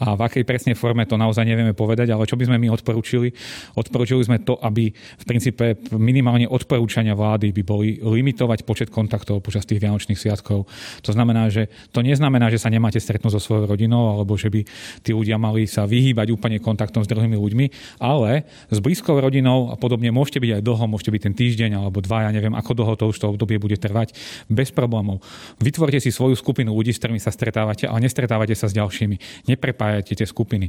A 0.00 0.16
v 0.16 0.20
akej 0.24 0.48
presnej 0.48 0.78
forme 0.78 1.04
to 1.04 1.20
naozaj 1.20 1.44
nevieme 1.44 1.76
povedať, 1.76 2.14
ale 2.14 2.24
čo 2.24 2.40
by 2.40 2.48
sme 2.48 2.56
my 2.56 2.72
odporúčili? 2.72 3.34
Odporúčili 3.76 4.22
sme 4.24 4.40
to, 4.40 4.56
aby 4.62 4.88
v 4.94 5.24
princípe 5.28 5.76
minimálne 5.92 6.48
odporúčania 6.48 7.12
vlády 7.12 7.50
by 7.50 7.62
boli 7.66 7.88
limitovať 8.00 8.62
počet 8.62 8.88
kontaktov 8.88 9.42
počas 9.42 9.66
tých 9.66 9.82
Vianočných 9.82 10.16
sviatkov. 10.16 10.64
To 11.02 11.10
znamená, 11.10 11.50
že 11.50 11.68
to 11.90 12.05
neznamená, 12.06 12.48
že 12.48 12.62
sa 12.62 12.70
nemáte 12.70 13.02
stretnúť 13.02 13.36
so 13.36 13.40
svojou 13.42 13.66
rodinou 13.66 14.14
alebo 14.16 14.38
že 14.38 14.48
by 14.48 14.62
tí 15.02 15.10
ľudia 15.10 15.36
mali 15.36 15.66
sa 15.66 15.84
vyhýbať 15.84 16.30
úplne 16.30 16.62
kontaktom 16.62 17.02
s 17.02 17.10
druhými 17.10 17.34
ľuďmi, 17.34 17.98
ale 17.98 18.46
s 18.70 18.78
blízkou 18.78 19.18
rodinou 19.18 19.70
a 19.70 19.76
podobne 19.76 20.08
môžete 20.14 20.38
byť 20.38 20.50
aj 20.58 20.62
dlho, 20.62 20.84
môžete 20.86 21.10
byť 21.10 21.22
ten 21.26 21.34
týždeň 21.34 21.70
alebo 21.82 21.98
dva, 21.98 22.28
ja 22.28 22.30
neviem, 22.30 22.54
ako 22.54 22.72
dlho 22.72 22.94
to 22.94 23.04
už 23.10 23.16
to 23.18 23.26
obdobie 23.32 23.58
bude 23.58 23.76
trvať, 23.76 24.14
bez 24.46 24.70
problémov. 24.70 25.24
Vytvorte 25.58 25.98
si 25.98 26.14
svoju 26.14 26.36
skupinu 26.38 26.70
ľudí, 26.76 26.92
s 26.92 27.00
ktorými 27.00 27.18
sa 27.18 27.32
stretávate, 27.32 27.88
ale 27.88 28.04
nestretávate 28.04 28.52
sa 28.52 28.68
s 28.68 28.76
ďalšími. 28.76 29.48
Neprepájate 29.48 30.12
tie 30.12 30.28
skupiny. 30.28 30.68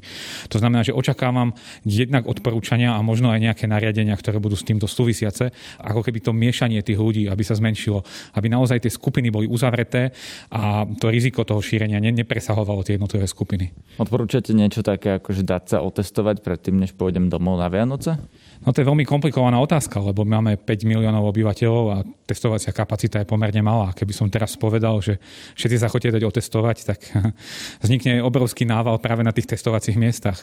To 0.50 0.58
znamená, 0.58 0.88
že 0.88 0.96
očakávam 0.96 1.51
jednak 1.84 2.24
odporúčania 2.25 2.96
a 2.96 3.03
možno 3.03 3.29
aj 3.29 3.44
nejaké 3.44 3.65
nariadenia, 3.67 4.15
ktoré 4.15 4.39
budú 4.39 4.56
s 4.56 4.63
týmto 4.63 4.88
súvisiace, 4.88 5.51
ako 5.84 6.01
keby 6.01 6.24
to 6.24 6.32
miešanie 6.32 6.79
tých 6.82 6.98
ľudí, 6.98 7.27
aby 7.27 7.44
sa 7.44 7.60
zmenšilo, 7.60 8.01
aby 8.39 8.48
naozaj 8.48 8.79
tie 8.88 8.91
skupiny 8.94 9.27
boli 9.27 9.46
uzavreté 9.46 10.15
a 10.50 10.88
to 10.88 11.12
riziko 11.12 11.26
riziko 11.27 11.43
toho 11.43 11.60
šírenia 11.60 12.00
nepresahovalo 12.00 12.88
tie 12.88 12.96
jednotlivé 12.96 13.27
skupiny. 13.27 13.75
Odporúčate 14.00 14.55
niečo 14.55 14.79
také, 14.79 15.19
ako 15.19 15.36
že 15.36 15.43
dať 15.43 15.63
sa 15.75 15.77
otestovať 15.84 16.39
predtým, 16.39 16.79
než 16.79 16.96
pôjdem 16.96 17.27
domov 17.27 17.60
na 17.60 17.67
Vianoce? 17.67 18.15
No 18.63 18.72
to 18.72 18.81
je 18.81 18.88
veľmi 18.88 19.03
komplikovaná 19.03 19.60
otázka, 19.60 20.00
lebo 20.01 20.24
máme 20.24 20.55
5 20.55 20.88
miliónov 20.88 21.29
obyvateľov 21.29 21.86
a 21.93 21.98
testovacia 22.25 22.72
kapacita 22.72 23.22
je 23.22 23.27
pomerne 23.27 23.60
malá. 23.62 23.93
Keby 23.93 24.13
som 24.15 24.31
teraz 24.31 24.55
povedal, 24.55 24.98
že 25.03 25.22
všetci 25.60 25.77
sa 25.77 25.91
chodíte 25.91 26.17
dať 26.17 26.24
otestovať, 26.25 26.77
tak 26.88 27.00
vznikne 27.84 28.24
obrovský 28.24 28.63
nával 28.65 28.98
práve 29.03 29.22
na 29.22 29.36
tých 29.36 29.51
testovacích 29.51 30.00
miestach. 30.00 30.41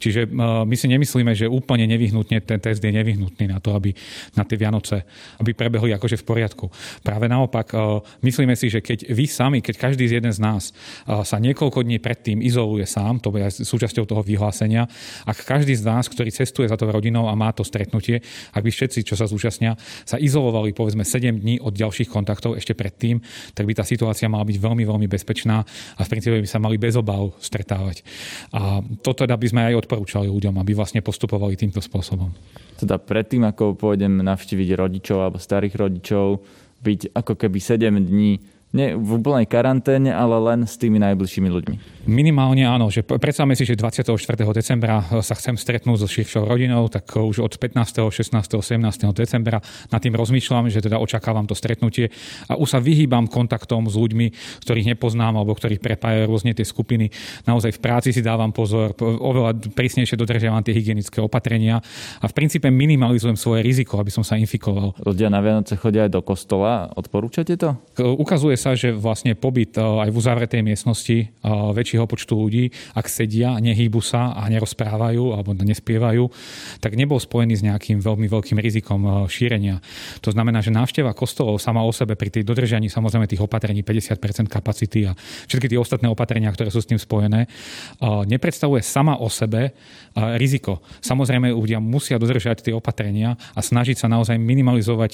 Čiže 0.00 0.26
e, 0.26 0.28
my 0.64 0.74
si 0.74 0.90
nemyslíme, 0.90 1.32
že 1.36 1.46
úplne 1.46 1.86
nevyhnutne 1.86 2.40
ten 2.42 2.58
test 2.58 2.82
je 2.82 2.90
nevyhnutný 2.90 3.52
na 3.52 3.62
to, 3.62 3.76
aby 3.76 3.94
na 4.34 4.42
tie 4.42 4.56
Vianoce, 4.58 5.04
aby 5.38 5.54
prebehli 5.54 5.94
akože 5.94 6.18
v 6.18 6.24
poriadku. 6.24 6.66
Práve 7.06 7.30
naopak, 7.30 7.68
e, 7.70 7.76
myslíme 8.26 8.58
si, 8.58 8.72
že 8.72 8.82
keď 8.82 9.12
vy 9.12 9.24
sami, 9.30 9.58
keď 9.62 9.92
každý 9.92 10.08
z 10.10 10.21
jeden 10.22 10.30
z 10.30 10.38
nás 10.38 10.70
sa 11.26 11.36
niekoľko 11.42 11.82
dní 11.82 11.98
predtým 11.98 12.38
izoluje 12.38 12.86
sám, 12.86 13.18
to 13.18 13.34
je 13.34 13.66
súčasťou 13.66 14.06
toho 14.06 14.22
vyhlásenia, 14.22 14.86
ak 15.26 15.42
každý 15.42 15.74
z 15.74 15.82
nás, 15.82 16.06
ktorý 16.06 16.30
cestuje 16.30 16.70
za 16.70 16.78
tou 16.78 16.86
rodinou 16.86 17.26
a 17.26 17.34
má 17.34 17.50
to 17.50 17.66
stretnutie, 17.66 18.22
ak 18.54 18.62
by 18.62 18.70
všetci, 18.70 19.02
čo 19.02 19.18
sa 19.18 19.26
zúčastnia, 19.26 19.74
sa 20.06 20.22
izolovali 20.22 20.70
povedzme 20.70 21.02
7 21.02 21.42
dní 21.42 21.58
od 21.58 21.74
ďalších 21.74 22.06
kontaktov 22.06 22.54
ešte 22.54 22.78
predtým, 22.78 23.18
tak 23.58 23.66
by 23.66 23.74
tá 23.74 23.82
situácia 23.82 24.30
mala 24.30 24.46
byť 24.46 24.62
veľmi, 24.62 24.86
veľmi 24.86 25.10
bezpečná 25.10 25.66
a 25.98 26.00
v 26.06 26.08
princípe 26.12 26.38
by 26.38 26.46
sa 26.46 26.62
mali 26.62 26.78
bez 26.78 26.94
obav 26.94 27.34
stretávať. 27.42 28.06
A 28.54 28.78
to 29.02 29.10
teda 29.10 29.34
by 29.34 29.46
sme 29.50 29.66
aj 29.72 29.82
odporúčali 29.82 30.30
ľuďom, 30.30 30.54
aby 30.62 30.70
vlastne 30.78 31.02
postupovali 31.02 31.58
týmto 31.58 31.82
spôsobom. 31.82 32.30
Teda 32.78 33.02
predtým, 33.02 33.42
ako 33.48 33.74
pôjdem 33.74 34.22
navštíviť 34.22 34.68
rodičov 34.78 35.18
alebo 35.18 35.42
starých 35.42 35.74
rodičov, 35.74 36.44
byť 36.82 37.14
ako 37.14 37.38
keby 37.38 37.58
7 37.58 37.94
dní 37.94 38.42
nie 38.72 38.96
v 38.96 39.20
úplnej 39.20 39.44
karanténe, 39.44 40.12
ale 40.12 40.36
len 40.40 40.64
s 40.64 40.80
tými 40.80 40.96
najbližšími 40.96 41.48
ľuďmi. 41.48 41.76
Minimálne 42.02 42.66
áno, 42.66 42.90
že 42.90 43.06
predstavme 43.06 43.54
si, 43.54 43.62
že 43.62 43.78
24. 43.78 44.10
decembra 44.50 45.06
sa 45.22 45.38
chcem 45.38 45.54
stretnúť 45.54 46.02
so 46.02 46.08
širšou 46.10 46.48
rodinou, 46.48 46.90
tak 46.90 47.06
už 47.14 47.44
od 47.44 47.54
15., 47.54 48.10
16., 48.10 48.32
17. 48.32 49.12
decembra 49.14 49.62
nad 49.92 50.00
tým 50.02 50.16
rozmýšľam, 50.18 50.66
že 50.66 50.82
teda 50.82 50.98
očakávam 50.98 51.46
to 51.46 51.54
stretnutie 51.54 52.10
a 52.50 52.58
už 52.58 52.74
sa 52.74 52.82
vyhýbam 52.82 53.30
kontaktom 53.30 53.86
s 53.86 53.94
ľuďmi, 53.94 54.34
ktorých 54.66 54.98
nepoznám 54.98 55.38
alebo 55.38 55.54
ktorých 55.54 55.78
prepájajú 55.78 56.26
rôzne 56.26 56.56
tie 56.56 56.66
skupiny. 56.66 57.14
Naozaj 57.46 57.78
v 57.78 57.80
práci 57.84 58.10
si 58.10 58.18
dávam 58.18 58.50
pozor, 58.50 58.98
oveľa 58.98 59.62
prísnejšie 59.70 60.18
dodržiavam 60.18 60.64
tie 60.66 60.74
hygienické 60.74 61.22
opatrenia 61.22 61.78
a 62.18 62.26
v 62.26 62.34
princípe 62.34 62.66
minimalizujem 62.66 63.38
svoje 63.38 63.62
riziko, 63.62 64.02
aby 64.02 64.10
som 64.10 64.26
sa 64.26 64.34
infikoval. 64.34 64.98
Ľudia 65.06 65.30
na 65.30 65.38
Vianoce 65.38 65.78
chodia 65.78 66.10
aj 66.10 66.18
do 66.18 66.22
kostola. 66.26 66.90
Odporúčate 66.98 67.54
to? 67.54 67.78
Ukazuje 68.00 68.58
sa, 68.62 68.78
že 68.78 68.94
vlastne 68.94 69.34
pobyt 69.34 69.74
e, 69.74 69.82
aj 69.82 70.14
v 70.14 70.18
uzavretej 70.22 70.62
miestnosti 70.62 71.18
e, 71.18 71.26
väčšieho 71.50 72.06
počtu 72.06 72.38
ľudí, 72.38 72.70
ak 72.94 73.10
sedia, 73.10 73.58
nehýbu 73.58 73.98
sa 73.98 74.38
a 74.38 74.46
nerozprávajú 74.46 75.34
alebo 75.34 75.50
nespievajú, 75.58 76.30
tak 76.78 76.94
nebol 76.94 77.18
spojený 77.18 77.58
s 77.58 77.66
nejakým 77.66 77.98
veľmi 77.98 78.30
veľkým 78.30 78.62
rizikom 78.62 79.02
e, 79.02 79.10
šírenia. 79.26 79.82
To 80.22 80.30
znamená, 80.30 80.62
že 80.62 80.70
návšteva 80.70 81.10
kostolov 81.10 81.58
sama 81.58 81.82
o 81.82 81.90
sebe 81.90 82.14
pri 82.14 82.30
tej 82.30 82.46
dodržianí 82.46 82.86
samozrejme 82.86 83.26
tých 83.26 83.42
opatrení 83.42 83.82
50% 83.82 84.46
kapacity 84.46 85.10
a 85.10 85.18
všetky 85.50 85.66
tie 85.66 85.82
ostatné 85.82 86.06
opatrenia, 86.06 86.54
ktoré 86.54 86.70
sú 86.70 86.78
s 86.78 86.88
tým 86.88 87.00
spojené, 87.00 87.48
nepredstavuje 88.02 88.84
sama 88.84 89.18
o 89.18 89.26
sebe 89.32 89.72
riziko. 90.36 90.84
Samozrejme, 91.00 91.50
ľudia 91.50 91.80
musia 91.80 92.20
dodržať 92.20 92.68
tie 92.68 92.74
opatrenia 92.76 93.40
a 93.56 93.60
snažiť 93.64 93.96
sa 93.96 94.06
naozaj 94.12 94.36
minimalizovať 94.36 95.12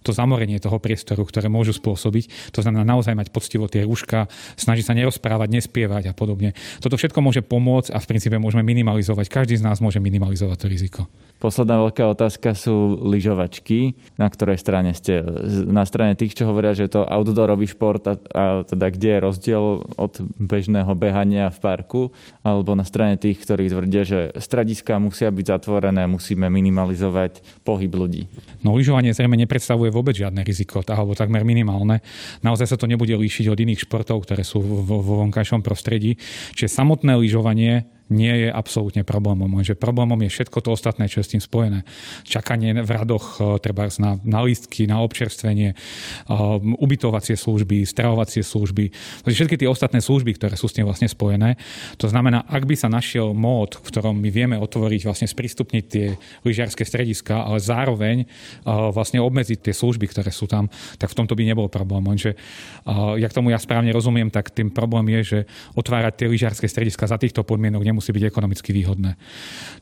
to 0.00 0.10
zamorenie 0.10 0.56
toho 0.56 0.80
priestoru, 0.80 1.22
ktoré 1.28 1.52
môžu 1.52 1.76
spôsobiť. 1.76 2.56
To 2.56 2.64
znamená, 2.64 2.79
znamená 2.80 2.96
naozaj 2.96 3.12
mať 3.12 3.28
poctivo 3.28 3.68
tie 3.68 3.84
rúška, 3.84 4.26
snažiť 4.56 4.84
sa 4.88 4.96
nerozprávať, 4.96 5.48
nespievať 5.52 6.10
a 6.10 6.12
podobne. 6.16 6.56
Toto 6.80 6.96
všetko 6.96 7.20
môže 7.20 7.44
pomôcť 7.44 7.92
a 7.92 8.00
v 8.00 8.08
princípe 8.08 8.40
môžeme 8.40 8.64
minimalizovať. 8.64 9.28
Každý 9.28 9.60
z 9.60 9.66
nás 9.68 9.84
môže 9.84 10.00
minimalizovať 10.00 10.56
to 10.56 10.66
riziko. 10.66 11.02
Posledná 11.40 11.80
veľká 11.80 12.04
otázka 12.04 12.52
sú 12.52 13.00
lyžovačky. 13.00 13.96
Na 14.20 14.28
ktorej 14.28 14.60
strane 14.60 14.92
ste? 14.92 15.24
Na 15.64 15.88
strane 15.88 16.12
tých, 16.12 16.36
čo 16.36 16.44
hovoria, 16.44 16.76
že 16.76 16.84
je 16.84 17.00
to 17.00 17.08
outdoorový 17.08 17.64
šport 17.64 18.04
a, 18.04 18.20
a 18.36 18.44
teda 18.68 18.92
kde 18.92 19.08
je 19.16 19.24
rozdiel 19.24 19.64
od 19.96 20.12
bežného 20.36 20.92
behania 20.92 21.48
v 21.48 21.58
parku? 21.64 22.02
Alebo 22.44 22.76
na 22.76 22.84
strane 22.84 23.16
tých, 23.16 23.40
ktorí 23.40 23.72
tvrdia, 23.72 24.04
že 24.04 24.36
strediska 24.36 25.00
musia 25.00 25.32
byť 25.32 25.46
zatvorené, 25.48 26.04
musíme 26.04 26.44
minimalizovať 26.52 27.64
pohyb 27.64 27.88
ľudí? 27.88 28.28
No 28.60 28.76
lyžovanie 28.76 29.16
zrejme 29.16 29.40
nepredstavuje 29.40 29.88
vôbec 29.88 30.20
žiadne 30.20 30.44
riziko, 30.44 30.84
alebo 30.84 31.16
takmer 31.16 31.40
minimálne. 31.40 32.04
Naozaj 32.44 32.69
sa 32.70 32.78
to 32.78 32.86
nebude 32.86 33.12
líšiť 33.12 33.50
od 33.50 33.58
iných 33.58 33.84
športov, 33.84 34.22
ktoré 34.22 34.46
sú 34.46 34.62
vo, 34.62 35.02
vo 35.02 35.14
vonkajšom 35.26 35.66
prostredí. 35.66 36.14
Čiže 36.54 36.70
samotné 36.70 37.18
lyžovanie 37.18 37.99
nie 38.10 38.46
je 38.46 38.48
absolútne 38.50 39.06
problémom. 39.06 39.62
Že 39.62 39.78
problémom 39.78 40.18
je 40.26 40.30
všetko 40.34 40.58
to 40.60 40.74
ostatné, 40.74 41.06
čo 41.06 41.22
je 41.22 41.26
s 41.30 41.32
tým 41.32 41.42
spojené. 41.42 41.86
Čakanie 42.26 42.82
v 42.82 42.90
radoch, 42.90 43.38
e, 43.38 43.56
treba 43.62 43.86
na, 44.02 44.18
na 44.26 44.40
lístky, 44.42 44.90
na 44.90 44.98
občerstvenie, 45.00 45.78
um, 46.26 46.74
ubytovacie 46.82 47.38
služby, 47.38 47.86
stravovacie 47.86 48.42
služby, 48.42 48.90
všetky 49.24 49.56
tie 49.56 49.70
ostatné 49.70 50.02
služby, 50.02 50.36
ktoré 50.36 50.58
sú 50.58 50.66
s 50.66 50.76
tým 50.76 50.84
vlastne 50.84 51.06
spojené. 51.06 51.54
To 52.02 52.10
znamená, 52.10 52.44
ak 52.50 52.66
by 52.66 52.74
sa 52.74 52.90
našiel 52.90 53.30
mód, 53.30 53.78
v 53.78 53.88
ktorom 53.88 54.18
my 54.18 54.28
vieme 54.28 54.56
otvoriť, 54.58 55.06
vlastne 55.06 55.30
sprístupniť 55.30 55.84
tie 55.86 56.06
lyžiarske 56.42 56.82
strediska, 56.82 57.46
ale 57.46 57.62
zároveň 57.62 58.26
uh, 58.26 58.90
vlastne 58.90 59.22
obmedziť 59.22 59.70
tie 59.70 59.74
služby, 59.74 60.10
ktoré 60.10 60.34
sú 60.34 60.50
tam, 60.50 60.66
tak 60.98 61.14
v 61.14 61.18
tomto 61.22 61.38
by 61.38 61.46
nebol 61.46 61.70
problém. 61.70 62.02
Lenže, 62.10 62.34
uh, 62.34 63.14
ja 63.14 63.30
k 63.30 63.36
tomu 63.38 63.54
ja 63.54 63.58
správne 63.62 63.94
rozumiem, 63.94 64.34
tak 64.34 64.50
tým 64.50 64.74
problém 64.74 65.06
je, 65.20 65.20
že 65.22 65.38
otvárať 65.78 66.24
tie 66.24 66.26
lyžiarske 66.26 66.66
strediska 66.66 67.06
za 67.06 67.20
týchto 67.20 67.46
podmienok 67.46 67.86
nemusí 67.86 67.99
musí 68.00 68.16
byť 68.16 68.24
ekonomicky 68.32 68.72
výhodné. 68.72 69.20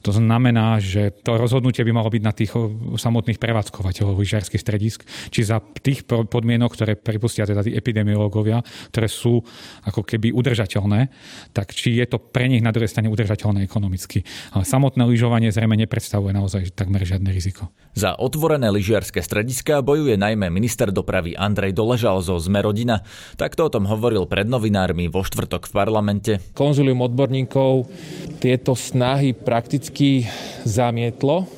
To 0.03 0.11
znamená, 0.11 0.83
že 0.83 1.15
to 1.23 1.39
rozhodnutie 1.39 1.87
by 1.87 1.95
malo 1.95 2.11
byť 2.11 2.23
na 2.27 2.35
tých 2.35 2.51
samotných 2.99 3.39
prevádzkovateľov 3.39 4.19
lyžiarských 4.19 4.59
stredisk, 4.59 5.07
či 5.31 5.47
za 5.47 5.63
tých 5.63 6.03
podmienok, 6.05 6.75
ktoré 6.75 6.99
pripustia 6.99 7.47
teda 7.47 7.63
tí 7.63 7.79
epidemiológovia, 7.79 8.67
ktoré 8.91 9.07
sú 9.07 9.47
ako 9.87 10.03
keby 10.03 10.35
udržateľné, 10.35 11.15
tak 11.55 11.71
či 11.71 11.95
je 12.03 12.07
to 12.11 12.19
pre 12.19 12.51
nich 12.51 12.67
na 12.67 12.75
druhej 12.75 12.91
strane 12.91 13.07
udržateľné 13.07 13.63
ekonomicky. 13.63 14.27
Ale 14.51 14.67
samotné 14.67 15.07
lyžovanie 15.07 15.55
zrejme 15.55 15.79
nepredstavuje 15.79 16.35
naozaj 16.35 16.75
takmer 16.75 17.07
žiadne 17.07 17.31
riziko. 17.31 17.71
Za 17.95 18.19
otvorené 18.19 18.71
lyžiarske 18.75 19.23
strediska 19.23 19.83
bojuje 19.83 20.19
najmä 20.19 20.51
minister 20.51 20.91
dopravy 20.91 21.39
Andrej 21.39 21.75
Doležal 21.79 22.19
zo 22.23 22.39
Zmerodina. 22.43 23.03
Takto 23.39 23.67
o 23.67 23.73
tom 23.73 23.87
hovoril 23.87 24.27
pred 24.27 24.47
novinármi 24.47 25.07
vo 25.07 25.23
štvrtok 25.23 25.67
v 25.67 25.73
parlamente. 25.75 26.33
Konzulium 26.55 27.03
odborníkov 27.03 27.91
tieto 28.39 28.79
snahy 28.79 29.35
prakticky 29.35 30.31
zamietlo 30.63 31.51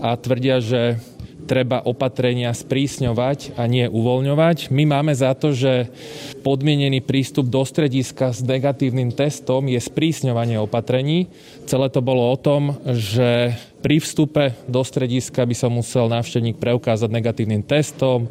a 0.00 0.16
tvrdia, 0.16 0.58
že 0.58 0.96
treba 1.44 1.84
opatrenia 1.84 2.50
sprísňovať 2.56 3.54
a 3.60 3.68
nie 3.68 3.84
uvoľňovať. 3.84 4.72
My 4.72 4.88
máme 4.88 5.12
za 5.12 5.36
to, 5.36 5.52
že 5.52 5.92
podmienený 6.40 7.04
prístup 7.04 7.52
do 7.52 7.60
strediska 7.62 8.32
s 8.32 8.40
negatívnym 8.40 9.12
testom 9.12 9.68
je 9.68 9.76
sprísňovanie 9.76 10.56
opatrení. 10.56 11.28
Celé 11.68 11.92
to 11.92 12.00
bolo 12.00 12.32
o 12.32 12.36
tom, 12.40 12.80
že 12.96 13.52
pri 13.84 14.00
vstupe 14.00 14.56
do 14.64 14.80
strediska 14.80 15.44
by 15.44 15.52
sa 15.52 15.68
musel 15.68 16.08
návštevník 16.08 16.56
preukázať 16.56 17.12
negatívnym 17.12 17.60
testom, 17.60 18.24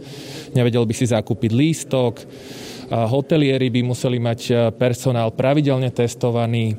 nevedel 0.57 0.81
by 0.81 0.93
si 0.97 1.05
zakúpiť 1.05 1.53
lístok, 1.53 2.25
hotelieri 2.91 3.69
by 3.69 3.81
museli 3.85 4.17
mať 4.17 4.73
personál 4.75 5.31
pravidelne 5.31 5.93
testovaný, 5.93 6.75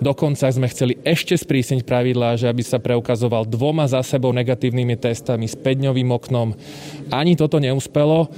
Dokonca 0.00 0.48
sme 0.48 0.64
chceli 0.72 0.96
ešte 1.04 1.36
sprísniť 1.36 1.84
pravidlá, 1.84 2.32
že 2.40 2.48
aby 2.48 2.64
sa 2.64 2.80
preukazoval 2.80 3.44
dvoma 3.44 3.84
za 3.84 4.00
sebou 4.00 4.32
negatívnymi 4.32 4.96
testami 4.96 5.44
s 5.44 5.52
5-dňovým 5.52 6.08
oknom. 6.16 6.56
Ani 7.12 7.36
toto 7.36 7.60
neúspelo. 7.60 8.32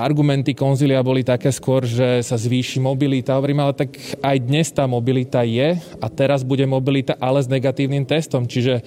Argumenty 0.00 0.56
konzilia 0.56 1.04
boli 1.04 1.20
také 1.20 1.52
skôr, 1.52 1.84
že 1.84 2.24
sa 2.24 2.40
zvýši 2.40 2.80
mobilita. 2.80 3.36
Hovorím, 3.36 3.60
ale 3.60 3.76
tak 3.76 3.92
aj 4.24 4.36
dnes 4.40 4.72
tá 4.72 4.88
mobilita 4.88 5.44
je 5.44 5.76
a 6.00 6.06
teraz 6.08 6.40
bude 6.40 6.64
mobilita, 6.64 7.12
ale 7.20 7.44
s 7.44 7.52
negatívnym 7.52 8.08
testom. 8.08 8.48
Čiže 8.48 8.80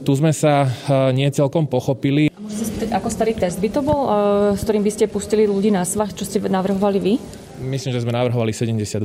tu 0.00 0.16
sme 0.16 0.32
sa 0.32 0.64
nie 1.12 1.28
celkom 1.28 1.68
pochopili. 1.68 2.32
Ako 2.92 3.08
starý 3.08 3.32
test 3.38 3.62
by 3.62 3.68
to 3.70 3.80
bol, 3.80 4.10
s 4.52 4.62
ktorým 4.64 4.84
by 4.84 4.92
ste 4.92 5.04
pustili 5.08 5.48
ľudí 5.48 5.72
na 5.72 5.86
svach, 5.86 6.12
čo 6.12 6.26
ste 6.26 6.42
navrhovali 6.42 6.98
vy? 7.00 7.14
Myslím, 7.54 7.94
že 7.94 8.02
sme 8.02 8.10
navrhovali 8.10 8.50
72. 8.50 8.98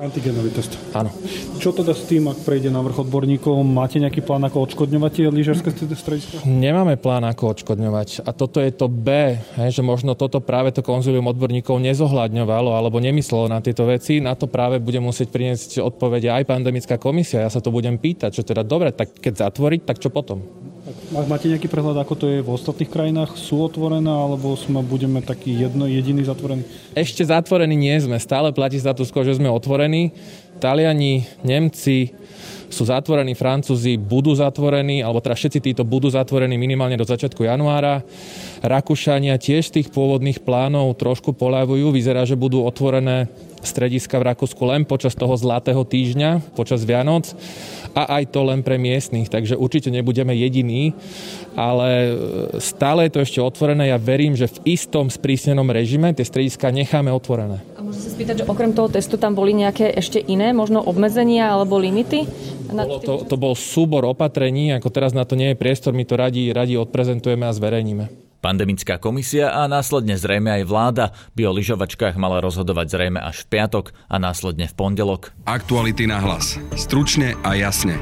Antigenový 0.00 0.48
test. 0.48 0.80
Áno. 0.96 1.12
Čo 1.60 1.76
teda 1.76 1.92
s 1.92 2.08
tým, 2.08 2.24
ak 2.24 2.40
prejde 2.40 2.72
návrh 2.72 3.04
odborníkov? 3.04 3.60
Máte 3.60 4.00
nejaký 4.00 4.24
plán, 4.24 4.40
ako 4.48 4.64
odškodňovať 4.64 5.10
tie 5.12 5.26
lyžiarske 5.28 5.68
strediska? 6.02 6.40
Nemáme 6.48 6.96
plán, 6.96 7.20
ako 7.28 7.52
odškodňovať. 7.52 8.24
A 8.24 8.32
toto 8.32 8.64
je 8.64 8.72
to 8.72 8.88
B, 8.88 9.36
že 9.68 9.84
možno 9.84 10.16
toto 10.16 10.40
práve 10.40 10.72
to 10.72 10.80
konzulium 10.80 11.28
odborníkov 11.28 11.76
nezohľadňovalo 11.84 12.72
alebo 12.72 12.96
nemyslelo 12.96 13.52
na 13.52 13.60
tieto 13.60 13.84
veci. 13.84 14.24
Na 14.24 14.32
to 14.40 14.48
práve 14.48 14.80
bude 14.80 14.96
musieť 14.96 15.28
priniesť 15.28 15.84
odpovede 15.84 16.32
aj 16.32 16.48
pandemická 16.48 16.96
komisia. 16.96 17.44
Ja 17.44 17.52
sa 17.52 17.60
to 17.60 17.68
budem 17.68 18.00
pýtať, 18.00 18.40
čo 18.40 18.42
teda 18.42 18.64
dobre, 18.64 18.96
tak 18.96 19.20
keď 19.20 19.52
zatvoriť, 19.52 19.80
tak 19.84 20.00
čo 20.00 20.08
potom? 20.08 20.71
Ak 21.12 21.28
máte 21.28 21.44
nejaký 21.44 21.68
prehľad, 21.68 22.00
ako 22.00 22.14
to 22.16 22.24
je 22.24 22.40
v 22.40 22.48
ostatných 22.48 22.88
krajinách? 22.88 23.36
Sú 23.36 23.60
otvorené, 23.60 24.08
alebo 24.08 24.56
sme, 24.56 24.80
budeme 24.80 25.20
taký 25.20 25.52
jedno, 25.52 25.84
jediný 25.84 26.24
zatvorený? 26.24 26.64
Ešte 26.96 27.28
zatvorení 27.28 27.76
nie 27.76 27.92
sme. 28.00 28.16
Stále 28.16 28.48
platí 28.56 28.80
status 28.80 29.12
quo, 29.12 29.20
že 29.20 29.36
sme 29.36 29.52
otvorení. 29.52 30.16
Taliani, 30.56 31.28
Nemci, 31.44 32.16
sú 32.72 32.88
zatvorení, 32.88 33.36
Francúzi 33.36 34.00
budú 34.00 34.32
zatvorení, 34.32 35.04
alebo 35.04 35.20
teda 35.20 35.36
všetci 35.36 35.58
títo 35.60 35.82
budú 35.84 36.08
zatvorení 36.08 36.56
minimálne 36.56 36.96
do 36.96 37.04
začiatku 37.04 37.44
januára. 37.44 38.00
Rakúšania 38.64 39.36
tiež 39.36 39.68
z 39.68 39.74
tých 39.80 39.88
pôvodných 39.92 40.40
plánov 40.40 40.96
trošku 40.96 41.36
poľavujú. 41.36 41.92
Vyzerá, 41.92 42.24
že 42.24 42.40
budú 42.40 42.64
otvorené 42.64 43.28
strediska 43.62 44.18
v 44.18 44.34
Rakúsku 44.34 44.58
len 44.66 44.82
počas 44.82 45.14
toho 45.14 45.32
zlatého 45.38 45.86
týždňa, 45.86 46.54
počas 46.58 46.82
Vianoc 46.82 47.30
a 47.94 48.18
aj 48.20 48.34
to 48.34 48.40
len 48.42 48.64
pre 48.64 48.76
miestnych, 48.76 49.30
takže 49.30 49.54
určite 49.54 49.92
nebudeme 49.92 50.34
jediní, 50.34 50.96
ale 51.54 51.88
e, 51.92 52.12
stále 52.58 53.06
je 53.06 53.12
to 53.14 53.22
ešte 53.22 53.38
otvorené. 53.38 53.92
Ja 53.92 54.00
verím, 54.00 54.34
že 54.34 54.50
v 54.50 54.74
istom 54.74 55.12
sprísnenom 55.12 55.68
režime 55.70 56.10
tie 56.16 56.26
strediska 56.26 56.74
necháme 56.74 57.12
otvorené. 57.14 57.62
Môžem 57.92 58.08
sa 58.08 58.16
spýtať, 58.16 58.36
že 58.40 58.48
okrem 58.48 58.72
toho 58.72 58.88
testu 58.88 59.20
tam 59.20 59.36
boli 59.36 59.52
nejaké 59.52 59.92
ešte 59.92 60.16
iné, 60.16 60.56
možno 60.56 60.80
obmedzenia 60.80 61.52
alebo 61.52 61.76
limity? 61.76 62.24
Bolo 62.72 63.04
to, 63.04 63.28
to 63.28 63.36
bol 63.36 63.52
súbor 63.52 64.08
opatrení, 64.08 64.72
ako 64.72 64.88
teraz 64.88 65.12
na 65.12 65.28
to 65.28 65.36
nie 65.36 65.52
je 65.52 65.60
priestor, 65.60 65.92
my 65.92 66.08
to 66.08 66.16
radi, 66.16 66.56
radi 66.56 66.80
odprezentujeme 66.80 67.44
a 67.44 67.52
zverejníme. 67.52 68.04
Pandemická 68.40 68.96
komisia 68.96 69.52
a 69.52 69.68
následne 69.68 70.16
zrejme 70.16 70.56
aj 70.56 70.62
vláda 70.64 71.04
by 71.36 71.44
o 71.44 71.52
lyžovačkách 71.52 72.16
mala 72.16 72.40
rozhodovať 72.40 72.96
zrejme 72.96 73.20
až 73.20 73.44
v 73.44 73.60
piatok 73.60 73.92
a 74.08 74.16
následne 74.16 74.72
v 74.72 74.74
pondelok. 74.74 75.36
Aktuality 75.44 76.08
na 76.08 76.16
hlas. 76.16 76.56
Stručne 76.72 77.36
a 77.44 77.52
jasne. 77.60 78.00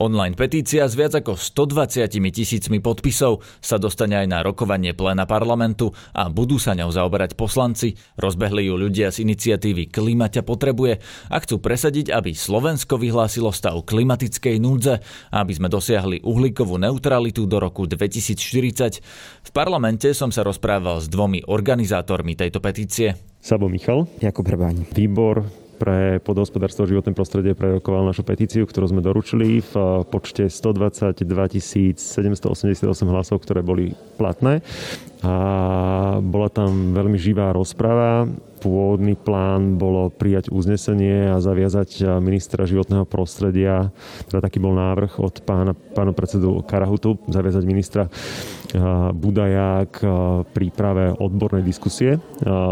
Online 0.00 0.32
petícia 0.32 0.88
s 0.88 0.96
viac 0.96 1.12
ako 1.12 1.36
120 1.36 2.08
tisícmi 2.08 2.80
podpisov 2.80 3.44
sa 3.60 3.76
dostane 3.76 4.16
aj 4.16 4.32
na 4.32 4.40
rokovanie 4.40 4.96
pléna 4.96 5.28
parlamentu 5.28 5.92
a 6.16 6.32
budú 6.32 6.56
sa 6.56 6.72
ňou 6.72 6.88
zaoberať 6.88 7.36
poslanci. 7.36 8.00
Rozbehli 8.16 8.64
ju 8.64 8.80
ľudia 8.80 9.12
z 9.12 9.28
iniciatívy 9.28 9.92
Klimaťa 9.92 10.40
potrebuje 10.40 11.04
a 11.28 11.36
chcú 11.44 11.60
presadiť, 11.60 12.16
aby 12.16 12.32
Slovensko 12.32 12.96
vyhlásilo 12.96 13.52
stav 13.52 13.76
klimatickej 13.84 14.56
núdze 14.56 15.04
a 15.28 15.44
aby 15.44 15.52
sme 15.52 15.68
dosiahli 15.68 16.24
uhlíkovú 16.24 16.80
neutralitu 16.80 17.44
do 17.44 17.60
roku 17.60 17.84
2040. 17.84 19.04
V 19.44 19.50
parlamente 19.52 20.16
som 20.16 20.32
sa 20.32 20.40
rozprával 20.40 21.04
s 21.04 21.12
dvomi 21.12 21.44
organizátormi 21.44 22.40
tejto 22.40 22.64
petície. 22.64 23.20
Sabo 23.44 23.68
Michal. 23.68 24.08
Jakub 24.24 24.48
Hrbáni. 24.48 24.88
Výbor 24.96 25.44
pre 25.80 26.20
podhospodárstvo 26.20 26.84
a 26.84 26.90
životné 26.92 27.16
prostredie 27.16 27.56
prerokoval 27.56 28.04
našu 28.04 28.20
petíciu, 28.20 28.68
ktorú 28.68 28.92
sme 28.92 29.00
doručili 29.00 29.64
v 29.64 30.04
počte 30.04 30.52
122 30.52 31.24
788 31.56 32.84
hlasov, 33.08 33.40
ktoré 33.40 33.64
boli 33.64 33.96
platné. 34.20 34.60
A 35.24 36.20
bola 36.20 36.52
tam 36.52 36.92
veľmi 36.92 37.16
živá 37.16 37.56
rozprava. 37.56 38.28
Pôvodný 38.60 39.16
plán 39.16 39.80
bolo 39.80 40.12
prijať 40.12 40.52
uznesenie 40.52 41.32
a 41.32 41.40
zaviazať 41.40 42.20
ministra 42.20 42.68
životného 42.68 43.08
prostredia, 43.08 43.88
teda 44.28 44.44
taký 44.44 44.60
bol 44.60 44.76
návrh 44.76 45.16
od 45.16 45.40
pána, 45.48 45.72
pána 45.72 46.12
predsedu 46.12 46.60
Karahutu, 46.68 47.16
zaviazať 47.24 47.64
ministra 47.64 48.12
Budaja 49.14 49.86
k 49.90 49.98
príprave 50.54 51.14
odbornej 51.14 51.62
diskusie 51.66 52.22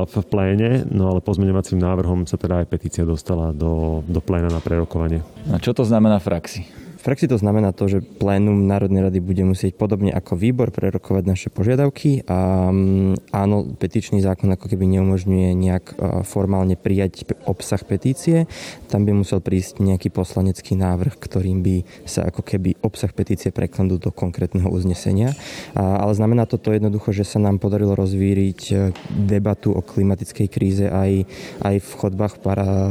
v 0.06 0.16
pléne, 0.30 0.86
no 0.88 1.10
ale 1.10 1.24
pozmeňovacím 1.24 1.78
návrhom 1.78 2.26
sa 2.26 2.38
teda 2.38 2.62
aj 2.62 2.66
petícia 2.70 3.02
dostala 3.02 3.50
do, 3.50 4.02
do 4.06 4.20
pléna 4.22 4.50
na 4.52 4.62
prerokovanie. 4.62 5.22
A 5.50 5.58
čo 5.58 5.74
to 5.74 5.82
znamená 5.82 6.22
v 6.22 6.28
praxi? 6.28 6.60
Praxi 7.08 7.24
to 7.24 7.40
znamená 7.40 7.72
to, 7.72 7.88
že 7.88 8.04
plénum 8.04 8.68
Národnej 8.68 9.00
rady 9.00 9.24
bude 9.24 9.40
musieť 9.40 9.80
podobne 9.80 10.12
ako 10.12 10.36
výbor 10.36 10.68
prerokovať 10.68 11.24
naše 11.24 11.48
požiadavky 11.48 12.28
a 12.28 12.68
mm, 12.68 13.32
áno, 13.32 13.64
petičný 13.80 14.20
zákon 14.20 14.52
ako 14.52 14.68
keby 14.68 14.84
neumožňuje 14.92 15.56
nejak 15.56 15.84
e, 15.88 16.20
formálne 16.28 16.76
prijať 16.76 17.32
obsah 17.48 17.80
petície. 17.80 18.44
Tam 18.92 19.08
by 19.08 19.16
musel 19.16 19.40
prísť 19.40 19.80
nejaký 19.80 20.12
poslanecký 20.12 20.76
návrh, 20.76 21.16
ktorým 21.16 21.64
by 21.64 21.88
sa 22.04 22.28
ako 22.28 22.44
keby 22.44 22.76
obsah 22.84 23.08
petície 23.08 23.56
prekladol 23.56 23.96
do 23.96 24.12
konkrétneho 24.12 24.68
uznesenia. 24.68 25.32
Ale 25.72 26.12
znamená 26.12 26.44
to 26.44 26.60
to 26.60 26.76
jednoducho, 26.76 27.16
že 27.16 27.24
sa 27.24 27.40
nám 27.40 27.56
podarilo 27.56 27.96
rozvíriť 27.96 28.60
e, 28.68 28.74
debatu 29.08 29.72
o 29.72 29.80
klimatickej 29.80 30.48
kríze 30.52 30.84
aj, 30.84 31.24
aj 31.64 31.76
v 31.80 31.90
chodbách 32.04 32.44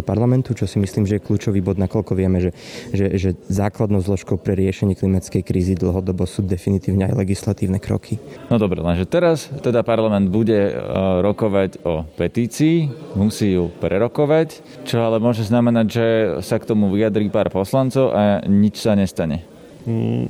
parlamentu, 0.10 0.58
čo 0.58 0.66
si 0.66 0.82
myslím, 0.82 1.06
že 1.06 1.22
je 1.22 1.26
kľúčový 1.30 1.62
bod, 1.62 1.78
nakoľko 1.78 2.18
vieme, 2.18 2.42
že, 2.42 2.58
že, 2.90 3.14
že 3.22 3.30
základnou 3.46 4.07
zložkou 4.08 4.40
pre 4.40 4.56
riešenie 4.56 4.96
klimatickej 4.96 5.44
krízy 5.44 5.76
dlhodobo 5.76 6.24
sú 6.24 6.42
definitívne 6.48 7.12
aj 7.12 7.20
legislatívne 7.20 7.84
kroky. 7.84 8.16
No 8.48 8.56
dobre, 8.56 8.80
lenže 8.80 9.04
teraz 9.04 9.52
teda 9.60 9.84
parlament 9.84 10.32
bude 10.32 10.72
e, 10.72 10.74
rokovať 11.20 11.84
o 11.84 12.08
petícii, 12.16 12.88
musí 13.20 13.60
ju 13.60 13.68
prerokovať, 13.84 14.84
čo 14.88 15.04
ale 15.04 15.20
môže 15.20 15.44
znamenať, 15.44 15.86
že 15.92 16.08
sa 16.40 16.56
k 16.56 16.68
tomu 16.72 16.88
vyjadrí 16.96 17.28
pár 17.28 17.52
poslancov 17.52 18.16
a 18.16 18.40
nič 18.48 18.80
sa 18.80 18.96
nestane. 18.96 19.58
Mm, 19.88 20.28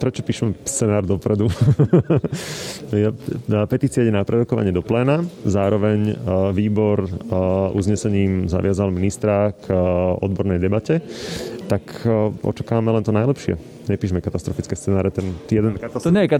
prečo 0.00 0.24
píšem 0.24 0.56
scenár 0.64 1.04
dopredu? 1.04 1.52
Petícia 3.72 4.00
ide 4.00 4.08
na 4.08 4.24
prerokovanie 4.24 4.72
do 4.72 4.80
pléna, 4.80 5.20
zároveň 5.44 6.16
výbor 6.56 7.04
uznesením 7.76 8.48
zaviazal 8.48 8.88
ministra 8.88 9.52
k 9.52 9.68
odbornej 10.24 10.56
debate, 10.56 11.04
tak 11.66 12.06
očakávame 12.42 12.94
len 12.94 13.04
to 13.04 13.12
najlepšie 13.12 13.75
nepíšme 13.88 14.18
katastrofické 14.20 14.74
scenáre. 14.74 15.08
Ten 15.14 15.32
jeden. 15.50 15.78
To 15.78 16.10
nie 16.10 16.26
je 16.26 16.30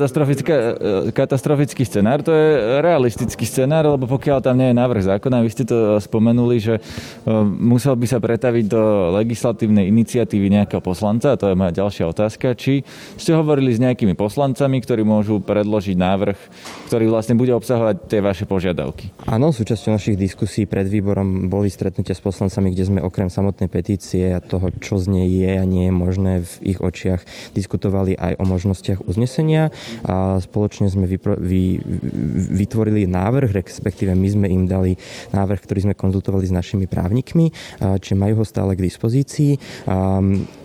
katastrofický 1.14 1.82
scenár, 1.86 2.22
to 2.22 2.34
je 2.34 2.80
realistický 2.82 3.46
scenár, 3.46 3.86
lebo 3.86 4.10
pokiaľ 4.10 4.38
tam 4.42 4.58
nie 4.58 4.70
je 4.70 4.76
návrh 4.76 5.02
zákona, 5.16 5.46
vy 5.46 5.50
ste 5.50 5.64
to 5.64 5.98
spomenuli, 6.02 6.56
že 6.58 6.74
e, 6.78 6.80
musel 7.46 7.94
by 7.94 8.06
sa 8.06 8.18
pretaviť 8.18 8.64
do 8.66 8.82
legislatívnej 9.16 9.88
iniciatívy 9.88 10.46
nejakého 10.50 10.82
poslanca, 10.82 11.34
a 11.34 11.38
to 11.38 11.50
je 11.50 11.58
moja 11.58 11.72
ďalšia 11.72 12.04
otázka, 12.10 12.58
či 12.58 12.82
ste 13.16 13.32
hovorili 13.34 13.72
s 13.72 13.82
nejakými 13.82 14.18
poslancami, 14.18 14.82
ktorí 14.82 15.06
môžu 15.06 15.38
predložiť 15.40 15.96
návrh, 15.96 16.38
ktorý 16.90 17.04
vlastne 17.10 17.38
bude 17.38 17.54
obsahovať 17.54 18.10
tie 18.10 18.20
vaše 18.20 18.44
požiadavky. 18.44 19.10
Áno, 19.26 19.54
súčasťou 19.54 19.94
našich 19.96 20.18
diskusí 20.18 20.66
pred 20.66 20.86
výborom 20.86 21.46
boli 21.46 21.70
stretnutia 21.70 22.14
s 22.14 22.22
poslancami, 22.22 22.74
kde 22.74 22.84
sme 22.86 23.00
okrem 23.02 23.30
samotnej 23.30 23.70
petície 23.70 24.34
a 24.34 24.42
toho, 24.42 24.70
čo 24.82 24.98
z 24.98 25.06
nej 25.10 25.28
je 25.30 25.52
a 25.56 25.64
nie 25.64 25.88
je 25.88 25.94
možné 25.94 26.32
v 26.42 26.52
ich 26.74 26.78
očiach 26.82 27.35
diskutovali 27.54 28.16
aj 28.16 28.38
o 28.40 28.44
možnostiach 28.44 29.04
uznesenia 29.06 29.70
a 30.04 30.38
spoločne 30.42 30.88
sme 30.90 31.08
vypro, 31.08 31.36
vy, 31.38 31.80
vytvorili 32.56 33.08
návrh, 33.08 33.52
respektíve 33.52 34.12
my 34.12 34.28
sme 34.28 34.46
im 34.50 34.64
dali 34.68 34.92
návrh, 35.32 35.60
ktorý 35.62 35.90
sme 35.90 35.94
konzultovali 35.98 36.46
s 36.48 36.54
našimi 36.54 36.86
právnikmi, 36.88 37.52
čiže 37.78 38.16
majú 38.18 38.42
ho 38.42 38.46
stále 38.46 38.74
k 38.74 38.84
dispozícii 38.84 39.58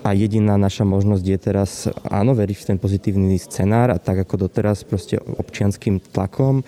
a 0.02 0.10
jediná 0.14 0.58
naša 0.58 0.84
možnosť 0.88 1.26
je 1.26 1.38
teraz, 1.38 1.72
áno, 2.10 2.34
veriť 2.34 2.58
v 2.58 2.68
ten 2.74 2.78
pozitívny 2.82 3.38
scenár 3.38 3.94
a 3.94 4.02
tak 4.02 4.26
ako 4.26 4.50
doteraz 4.50 4.84
proste 4.84 5.22
občianským 5.22 6.02
tlakom 6.12 6.66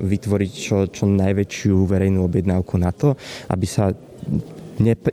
vytvoriť 0.00 0.52
čo, 0.52 0.76
čo 0.88 1.04
najväčšiu 1.08 1.76
verejnú 1.84 2.24
objednávku 2.24 2.80
na 2.80 2.92
to, 2.92 3.14
aby 3.48 3.66
sa 3.66 3.92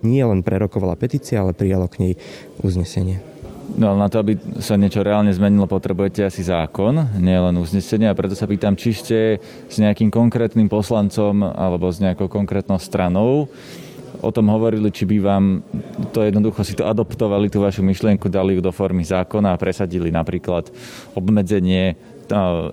nie 0.03 0.23
len 0.23 0.39
prerokovala 0.47 0.95
petícia, 0.95 1.43
ale 1.43 1.51
prijalo 1.51 1.91
k 1.91 1.99
nej 1.99 2.13
uznesenie. 2.63 3.19
No 3.75 3.91
ale 3.91 3.97
na 3.99 4.07
to, 4.07 4.23
aby 4.23 4.39
sa 4.63 4.79
niečo 4.79 5.03
reálne 5.03 5.35
zmenilo, 5.35 5.67
potrebujete 5.67 6.23
asi 6.23 6.41
zákon, 6.47 7.19
nie 7.19 7.35
len 7.35 7.59
uznesenie. 7.59 8.07
A 8.07 8.15
preto 8.15 8.33
sa 8.33 8.47
pýtam, 8.47 8.79
či 8.79 8.95
ste 8.95 9.19
s 9.67 9.75
nejakým 9.75 10.07
konkrétnym 10.07 10.71
poslancom 10.71 11.43
alebo 11.43 11.91
s 11.91 11.99
nejakou 11.99 12.31
konkrétnou 12.31 12.79
stranou 12.79 13.51
o 14.21 14.29
tom 14.33 14.49
hovorili, 14.49 14.89
či 14.89 15.05
by 15.05 15.17
vám 15.21 15.61
to 16.09 16.25
jednoducho 16.25 16.65
si 16.65 16.73
to 16.73 16.89
adoptovali, 16.89 17.51
tú 17.51 17.61
vašu 17.61 17.85
myšlienku, 17.85 18.29
dali 18.29 18.57
ju 18.57 18.61
do 18.65 18.73
formy 18.73 19.05
zákona 19.05 19.53
a 19.53 19.61
presadili 19.61 20.09
napríklad 20.09 20.69
obmedzenie 21.13 22.16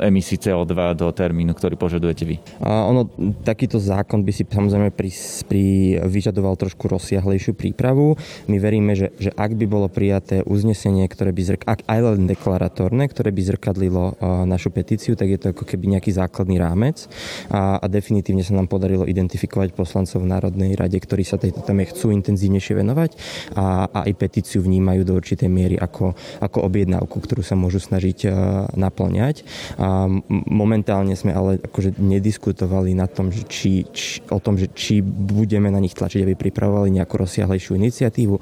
emisí 0.02 0.36
CO2 0.36 0.74
do 0.98 1.08
termínu, 1.10 1.54
ktorý 1.54 1.78
požadujete 1.78 2.24
vy? 2.26 2.36
A 2.60 2.88
ono, 2.88 3.06
takýto 3.42 3.78
zákon 3.78 4.26
by 4.26 4.32
si 4.34 4.42
samozrejme 4.44 4.90
pri, 4.90 5.10
pri, 5.46 5.64
vyžadoval 6.04 6.58
trošku 6.58 6.90
rozsiahlejšiu 6.90 7.54
prípravu. 7.54 8.18
My 8.50 8.56
veríme, 8.58 8.98
že, 8.98 9.14
že 9.18 9.30
ak 9.34 9.54
by 9.54 9.66
bolo 9.68 9.86
prijaté 9.90 10.42
uznesenie, 10.42 11.06
ktoré 11.06 11.30
by 11.30 11.42
zrk, 11.42 11.62
ak 11.64 11.80
aj 11.86 12.00
len 12.02 12.26
deklaratórne, 12.26 13.06
ktoré 13.10 13.30
by 13.30 13.42
zrkadlilo 13.54 14.18
našu 14.48 14.74
petíciu, 14.74 15.14
tak 15.14 15.30
je 15.30 15.38
to 15.38 15.46
ako 15.54 15.64
keby 15.64 15.96
nejaký 15.96 16.10
základný 16.10 16.58
rámec 16.58 17.06
a, 17.48 17.78
a 17.78 17.86
definitívne 17.86 18.42
sa 18.42 18.56
nám 18.56 18.66
podarilo 18.66 19.06
identifikovať 19.06 19.76
poslancov 19.76 20.22
v 20.22 20.30
Národnej 20.30 20.74
rade, 20.74 20.98
ktorí 20.98 21.22
sa 21.22 21.38
tejto 21.38 21.62
téme 21.62 21.86
chcú 21.86 22.10
intenzívnejšie 22.10 22.74
venovať 22.80 23.10
a, 23.54 23.86
a 23.88 23.98
aj 24.08 24.12
petíciu 24.18 24.64
vnímajú 24.64 25.06
do 25.06 25.14
určitej 25.14 25.48
miery 25.48 25.76
ako, 25.78 26.16
ako 26.42 26.58
objednávku, 26.66 27.16
ktorú 27.20 27.44
sa 27.44 27.54
môžu 27.54 27.78
snažiť 27.78 28.28
naplňať. 28.74 29.43
A 29.78 30.06
momentálne 30.48 31.14
sme 31.14 31.34
ale 31.34 31.60
akože 31.60 31.96
nediskutovali 31.98 32.92
na 32.96 33.06
tom, 33.08 33.30
že 33.30 33.42
či, 33.46 33.72
či, 33.90 34.20
o 34.28 34.38
tom, 34.38 34.58
že 34.58 34.70
či 34.72 35.00
budeme 35.02 35.68
na 35.70 35.80
nich 35.80 35.94
tlačiť, 35.96 36.24
aby 36.24 36.34
pripravovali 36.34 36.94
nejakú 36.94 37.14
rozsiahlejšiu 37.20 37.78
iniciatívu, 37.78 38.36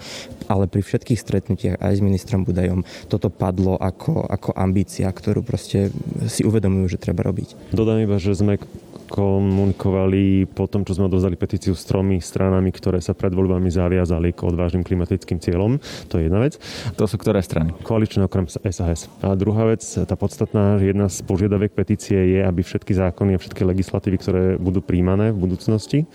ale 0.48 0.66
pri 0.66 0.82
všetkých 0.84 1.20
stretnutiach 1.20 1.76
aj 1.80 1.92
s 1.98 2.04
ministrom 2.04 2.42
Budajom 2.42 2.84
toto 3.08 3.30
padlo 3.30 3.78
ako, 3.78 4.26
ako 4.26 4.50
ambícia, 4.58 5.08
ktorú 5.08 5.44
proste 5.46 5.88
si 6.26 6.42
uvedomujú, 6.42 6.96
že 6.96 7.02
treba 7.02 7.24
robiť. 7.26 7.72
Dodám 7.74 8.02
iba, 8.02 8.16
že 8.18 8.34
sme 8.36 8.58
komunikovali 9.12 10.48
po 10.48 10.64
tom, 10.64 10.88
čo 10.88 10.96
sme 10.96 11.12
odovzdali 11.12 11.36
petíciu 11.36 11.76
s 11.76 11.84
tromi 11.84 12.16
stranami, 12.16 12.72
ktoré 12.72 12.96
sa 13.04 13.12
pred 13.12 13.28
voľbami 13.36 13.68
zaviazali 13.68 14.32
k 14.32 14.48
odvážnym 14.48 14.80
klimatickým 14.80 15.36
cieľom. 15.36 15.76
To 16.08 16.16
je 16.16 16.32
jedna 16.32 16.40
vec. 16.40 16.56
To 16.96 17.04
sú 17.04 17.20
ktoré 17.20 17.44
strany? 17.44 17.76
Koaličné 17.84 18.24
okrem 18.24 18.48
SAS. 18.48 19.12
A 19.20 19.36
druhá 19.36 19.68
vec, 19.68 19.84
tá 19.84 20.16
podstatná, 20.16 20.80
že 20.80 20.96
jedna 20.96 21.12
z 21.12 21.20
požiadaviek 21.28 21.76
petície 21.76 22.16
je, 22.16 22.40
aby 22.40 22.64
všetky 22.64 22.96
zákony 22.96 23.36
a 23.36 23.42
všetky 23.42 23.60
legislatívy, 23.68 24.16
ktoré 24.16 24.42
budú 24.56 24.80
príjmané 24.80 25.36
v 25.36 25.44
budúcnosti, 25.44 26.08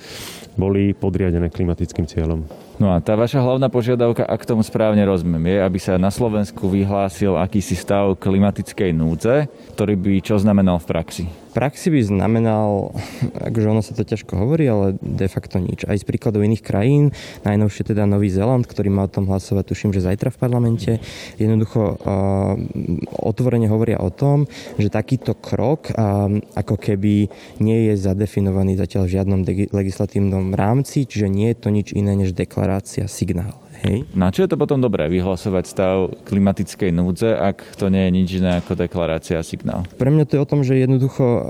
boli 0.57 0.97
podriadené 0.97 1.53
klimatickým 1.53 2.09
cieľom. 2.09 2.49
No 2.77 2.93
a 2.93 3.01
tá 3.01 3.17
vaša 3.17 3.41
hlavná 3.41 3.73
požiadavka, 3.73 4.25
ak 4.25 4.45
tomu 4.45 4.61
správne 4.61 5.01
rozumiem, 5.01 5.49
je, 5.49 5.57
aby 5.65 5.79
sa 5.81 5.97
na 5.97 6.13
Slovensku 6.13 6.69
vyhlásil 6.69 7.33
akýsi 7.33 7.73
stav 7.73 8.17
klimatickej 8.21 8.93
núdze, 8.93 9.49
ktorý 9.73 9.93
by 9.97 10.13
čo 10.21 10.37
znamenal 10.37 10.77
v 10.81 10.89
praxi? 10.89 11.25
Praxi 11.57 11.89
by 11.89 12.05
znamenal, 12.05 12.93
akože 13.49 13.67
ono 13.73 13.81
sa 13.81 13.97
to 13.97 14.05
ťažko 14.05 14.37
hovorí, 14.37 14.69
ale 14.69 15.01
de 15.01 15.25
facto 15.25 15.57
nič. 15.57 15.89
Aj 15.89 15.97
z 15.97 16.05
príkladov 16.05 16.45
iných 16.45 16.61
krajín, 16.61 17.09
najnovšie 17.41 17.89
teda 17.89 18.05
Nový 18.05 18.29
Zeland, 18.29 18.69
ktorý 18.69 18.93
má 18.93 19.09
o 19.09 19.13
tom 19.13 19.25
hlasovať, 19.25 19.65
tuším, 19.65 19.91
že 19.97 20.05
zajtra 20.05 20.29
v 20.29 20.37
parlamente, 20.37 20.91
jednoducho 21.41 21.81
uh, 21.81 22.53
otvorene 23.25 23.65
hovoria 23.65 23.97
o 23.97 24.13
tom, 24.13 24.45
že 24.77 24.93
takýto 24.93 25.33
krok 25.33 25.89
uh, 25.89 26.29
ako 26.53 26.77
keby 26.77 27.25
nie 27.57 27.89
je 27.89 27.93
zadefinovaný 27.97 28.77
zatiaľ 28.77 29.09
v 29.09 29.13
žiadnom 29.17 29.41
legislatívnom 29.73 30.53
rámci, 30.53 31.09
čiže 31.09 31.25
nie 31.25 31.49
je 31.49 31.57
to 31.57 31.73
nič 31.73 31.97
iné 31.97 32.13
než 32.13 32.37
deklarácia, 32.37 33.09
signál. 33.09 33.66
Hej. 33.85 34.09
Na 34.17 34.33
čo 34.33 34.41
je 34.45 34.49
to 34.49 34.57
potom 34.57 34.81
dobré 34.81 35.05
vyhlasovať 35.11 35.63
stav 35.69 35.95
klimatickej 36.25 36.89
núdze, 36.89 37.29
ak 37.37 37.77
to 37.77 37.93
nie 37.93 38.09
je 38.09 38.11
nič 38.11 38.29
iné 38.41 38.57
ako 38.57 38.73
deklarácia 38.73 39.37
a 39.37 39.45
signál? 39.45 39.85
Pre 39.97 40.09
mňa 40.09 40.25
to 40.25 40.35
je 40.37 40.41
o 40.41 40.49
tom, 40.49 40.61
že 40.65 40.81
jednoducho 40.81 41.25
e, 41.25 41.41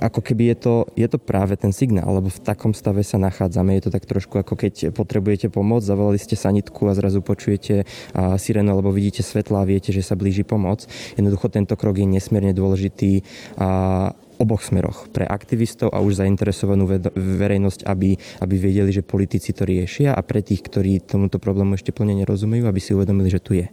ako 0.00 0.20
keby 0.24 0.54
je 0.54 0.56
to, 0.56 0.74
je 0.96 1.08
to 1.08 1.18
práve 1.20 1.56
ten 1.60 1.76
signál, 1.76 2.08
lebo 2.08 2.32
v 2.32 2.40
takom 2.40 2.72
stave 2.72 3.04
sa 3.04 3.20
nachádzame. 3.20 3.76
Je 3.76 3.88
to 3.88 3.94
tak 3.94 4.08
trošku 4.08 4.40
ako 4.40 4.56
keď 4.56 4.96
potrebujete 4.96 5.52
pomoc, 5.52 5.84
zavolali 5.84 6.16
ste 6.16 6.36
sanitku 6.38 6.88
a 6.88 6.96
zrazu 6.96 7.20
počujete 7.20 7.84
sirénu 8.16 8.70
alebo 8.72 8.92
vidíte 8.92 9.20
svetla 9.20 9.64
a 9.64 9.68
viete, 9.68 9.92
že 9.92 10.04
sa 10.04 10.16
blíži 10.16 10.44
pomoc. 10.44 10.88
Jednoducho 11.16 11.52
tento 11.52 11.74
krok 11.76 12.00
je 12.00 12.08
nesmierne 12.08 12.52
dôležitý 12.56 13.24
a 13.60 13.68
oboch 14.36 14.62
smeroch. 14.64 15.08
Pre 15.10 15.24
aktivistov 15.24 15.92
a 15.92 16.00
už 16.00 16.20
zainteresovanú 16.20 16.88
verejnosť, 17.14 17.88
aby, 17.88 18.16
aby 18.40 18.54
vedeli, 18.56 18.90
že 18.92 19.06
politici 19.06 19.56
to 19.56 19.64
riešia 19.64 20.12
a 20.12 20.20
pre 20.20 20.44
tých, 20.44 20.64
ktorí 20.64 21.04
tomuto 21.04 21.40
problému 21.40 21.76
ešte 21.76 21.92
plne 21.92 22.16
nerozumejú, 22.20 22.64
aby 22.68 22.80
si 22.80 22.92
uvedomili, 22.92 23.32
že 23.32 23.42
tu 23.42 23.56
je. 23.56 23.68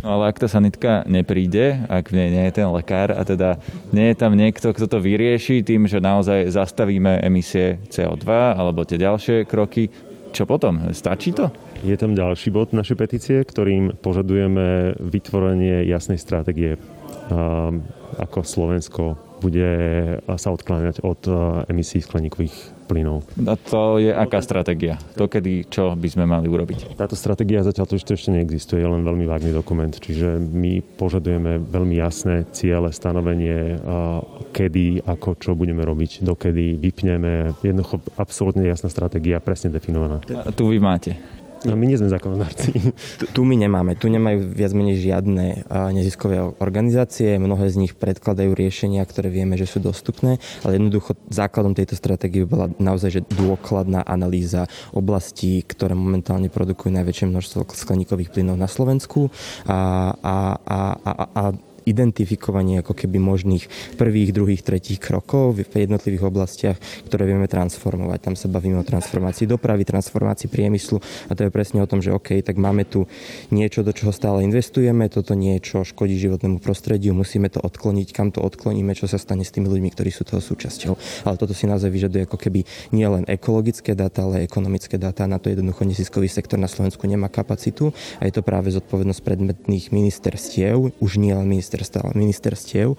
No 0.00 0.20
ale 0.20 0.32
ak 0.32 0.40
tá 0.40 0.48
sanitka 0.48 1.04
nepríde, 1.04 1.84
ak 1.88 2.12
v 2.12 2.16
nej 2.16 2.28
nie 2.32 2.44
je 2.48 2.56
ten 2.62 2.68
lekár 2.68 3.12
a 3.12 3.22
teda 3.24 3.60
nie 3.92 4.12
je 4.12 4.16
tam 4.16 4.32
niekto, 4.34 4.72
kto 4.72 4.86
to 4.88 4.98
vyrieši 5.00 5.60
tým, 5.64 5.88
že 5.88 6.00
naozaj 6.00 6.48
zastavíme 6.52 7.20
emisie 7.24 7.80
CO2 7.92 8.56
alebo 8.56 8.84
tie 8.84 9.00
ďalšie 9.00 9.44
kroky, 9.44 9.88
čo 10.36 10.44
potom? 10.44 10.92
Stačí 10.92 11.32
to? 11.32 11.48
Je 11.80 11.96
tam 11.96 12.12
ďalší 12.12 12.52
bod 12.52 12.76
našej 12.76 12.96
petície, 12.96 13.40
ktorým 13.40 13.96
požadujeme 14.00 14.96
vytvorenie 15.00 15.88
jasnej 15.88 16.20
stratégie 16.20 16.76
ako 18.16 18.38
Slovensko 18.44 19.25
bude 19.40 19.70
sa 20.24 20.48
odkláňať 20.52 21.04
od 21.04 21.20
e, 21.28 21.32
emisí 21.70 22.00
skleníkových 22.00 22.76
plynov. 22.86 23.26
A 23.42 23.58
to 23.58 23.98
je 23.98 24.14
aká 24.14 24.38
stratégia? 24.38 24.96
To 25.18 25.26
kedy, 25.26 25.66
čo 25.66 25.98
by 25.98 26.08
sme 26.08 26.24
mali 26.24 26.46
urobiť? 26.46 26.94
Táto 26.94 27.18
stratégia 27.18 27.66
zatiaľ 27.66 27.90
to 27.90 27.98
ešte 27.98 28.30
neexistuje, 28.30 28.78
je 28.78 28.88
len 28.88 29.02
veľmi 29.02 29.26
vágný 29.26 29.50
dokument. 29.50 29.90
Čiže 29.90 30.38
my 30.38 30.80
požadujeme 30.94 31.58
veľmi 31.58 31.98
jasné 31.98 32.46
ciele, 32.54 32.94
stanovenie, 32.94 33.82
kedy, 34.54 35.02
ako, 35.02 35.34
čo 35.34 35.58
budeme 35.58 35.82
robiť, 35.82 36.22
dokedy 36.22 36.78
vypneme. 36.78 37.58
Jednoducho 37.66 37.98
absolútne 38.14 38.62
jasná 38.70 38.86
stratégia, 38.86 39.42
presne 39.42 39.74
definovaná. 39.74 40.22
A 40.30 40.54
tu 40.54 40.70
vy 40.70 40.78
máte. 40.78 41.18
No 41.66 41.74
my 41.74 41.84
nie 41.90 41.98
sme 41.98 42.06
zákonodárci. 42.06 42.70
Tu, 43.18 43.24
tu 43.34 43.40
my 43.42 43.58
nemáme. 43.58 43.98
Tu 43.98 44.06
nemajú 44.06 44.54
viac 44.54 44.70
menej 44.70 45.02
žiadne 45.02 45.66
neziskové 45.90 46.38
organizácie. 46.62 47.36
Mnohé 47.42 47.66
z 47.74 47.82
nich 47.82 47.92
predkladajú 47.98 48.54
riešenia, 48.54 49.02
ktoré 49.02 49.28
vieme, 49.34 49.58
že 49.58 49.66
sú 49.66 49.82
dostupné, 49.82 50.38
ale 50.62 50.78
jednoducho 50.78 51.18
základom 51.26 51.74
tejto 51.74 51.98
stratégie 51.98 52.46
bola 52.46 52.70
naozaj 52.78 53.10
že 53.18 53.22
dôkladná 53.34 54.06
analýza 54.06 54.70
oblastí, 54.94 55.66
ktoré 55.66 55.98
momentálne 55.98 56.46
produkujú 56.46 56.94
najväčšie 56.94 57.26
množstvo 57.34 57.66
skleníkových 57.74 58.30
plynov 58.30 58.54
na 58.54 58.70
Slovensku 58.70 59.34
a, 59.66 60.12
a, 60.22 60.36
a, 60.62 60.78
a, 61.02 61.12
a 61.34 61.42
identifikovanie 61.86 62.82
ako 62.82 62.98
keby 62.98 63.22
možných 63.22 63.70
prvých, 63.94 64.34
druhých, 64.34 64.66
tretích 64.66 64.98
krokov 64.98 65.62
v 65.62 65.86
jednotlivých 65.86 66.26
oblastiach, 66.26 66.76
ktoré 67.06 67.30
vieme 67.30 67.46
transformovať. 67.46 68.18
Tam 68.26 68.34
sa 68.34 68.50
bavíme 68.50 68.82
o 68.82 68.84
transformácii 68.84 69.46
dopravy, 69.46 69.86
transformácii 69.86 70.50
priemyslu 70.50 70.98
a 71.30 71.32
to 71.38 71.46
je 71.46 71.54
presne 71.54 71.78
o 71.80 71.86
tom, 71.86 72.02
že 72.02 72.10
OK, 72.10 72.42
tak 72.42 72.58
máme 72.58 72.82
tu 72.84 73.06
niečo, 73.54 73.86
do 73.86 73.94
čoho 73.94 74.10
stále 74.10 74.42
investujeme, 74.42 75.06
toto 75.06 75.38
niečo 75.38 75.86
škodí 75.86 76.18
životnému 76.18 76.58
prostrediu, 76.58 77.14
musíme 77.14 77.46
to 77.46 77.62
odkloniť, 77.62 78.10
kam 78.10 78.34
to 78.34 78.42
odkloníme, 78.42 78.90
čo 78.98 79.06
sa 79.06 79.22
stane 79.22 79.46
s 79.46 79.54
tými 79.54 79.70
ľuďmi, 79.70 79.94
ktorí 79.94 80.10
sú 80.10 80.26
toho 80.26 80.42
súčasťou. 80.42 81.22
Ale 81.22 81.38
toto 81.38 81.54
si 81.54 81.70
naozaj 81.70 81.88
vyžaduje 81.88 82.26
ako 82.26 82.36
keby 82.36 82.66
nie 82.90 83.06
len 83.06 83.22
ekologické 83.30 83.94
dáta, 83.94 84.26
ale 84.26 84.42
ekonomické 84.42 84.98
dáta. 84.98 85.30
Na 85.30 85.38
to 85.38 85.54
jednoducho 85.54 85.86
neziskový 85.86 86.26
sektor 86.26 86.58
na 86.58 86.66
Slovensku 86.66 87.06
nemá 87.06 87.30
kapacitu 87.30 87.94
a 88.18 88.26
je 88.26 88.34
to 88.34 88.42
práve 88.42 88.74
zodpovednosť 88.74 89.22
predmetných 89.22 89.94
ministerstiev, 89.94 90.98
už 90.98 91.12
nie 91.22 91.30
len 91.30 91.46
minister 91.46 91.75
ministerstiev, 92.16 92.96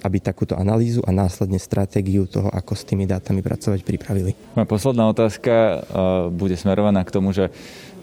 aby 0.00 0.18
takúto 0.22 0.56
analýzu 0.56 1.04
a 1.04 1.10
následne 1.12 1.60
stratégiu 1.60 2.24
toho, 2.24 2.48
ako 2.48 2.72
s 2.72 2.82
tými 2.88 3.04
dátami 3.04 3.44
pracovať, 3.44 3.84
pripravili. 3.84 4.32
Moja 4.56 4.68
posledná 4.68 5.08
otázka 5.10 5.84
bude 6.32 6.56
smerovaná 6.56 7.04
k 7.04 7.14
tomu, 7.14 7.30
že 7.34 7.52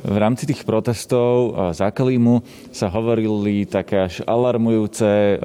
v 0.01 0.17
rámci 0.17 0.49
tých 0.49 0.65
protestov 0.65 1.53
za 1.77 1.93
klímu 1.93 2.41
sa 2.73 2.89
hovorili 2.89 3.69
také 3.69 4.09
až 4.09 4.25
alarmujúce 4.25 5.37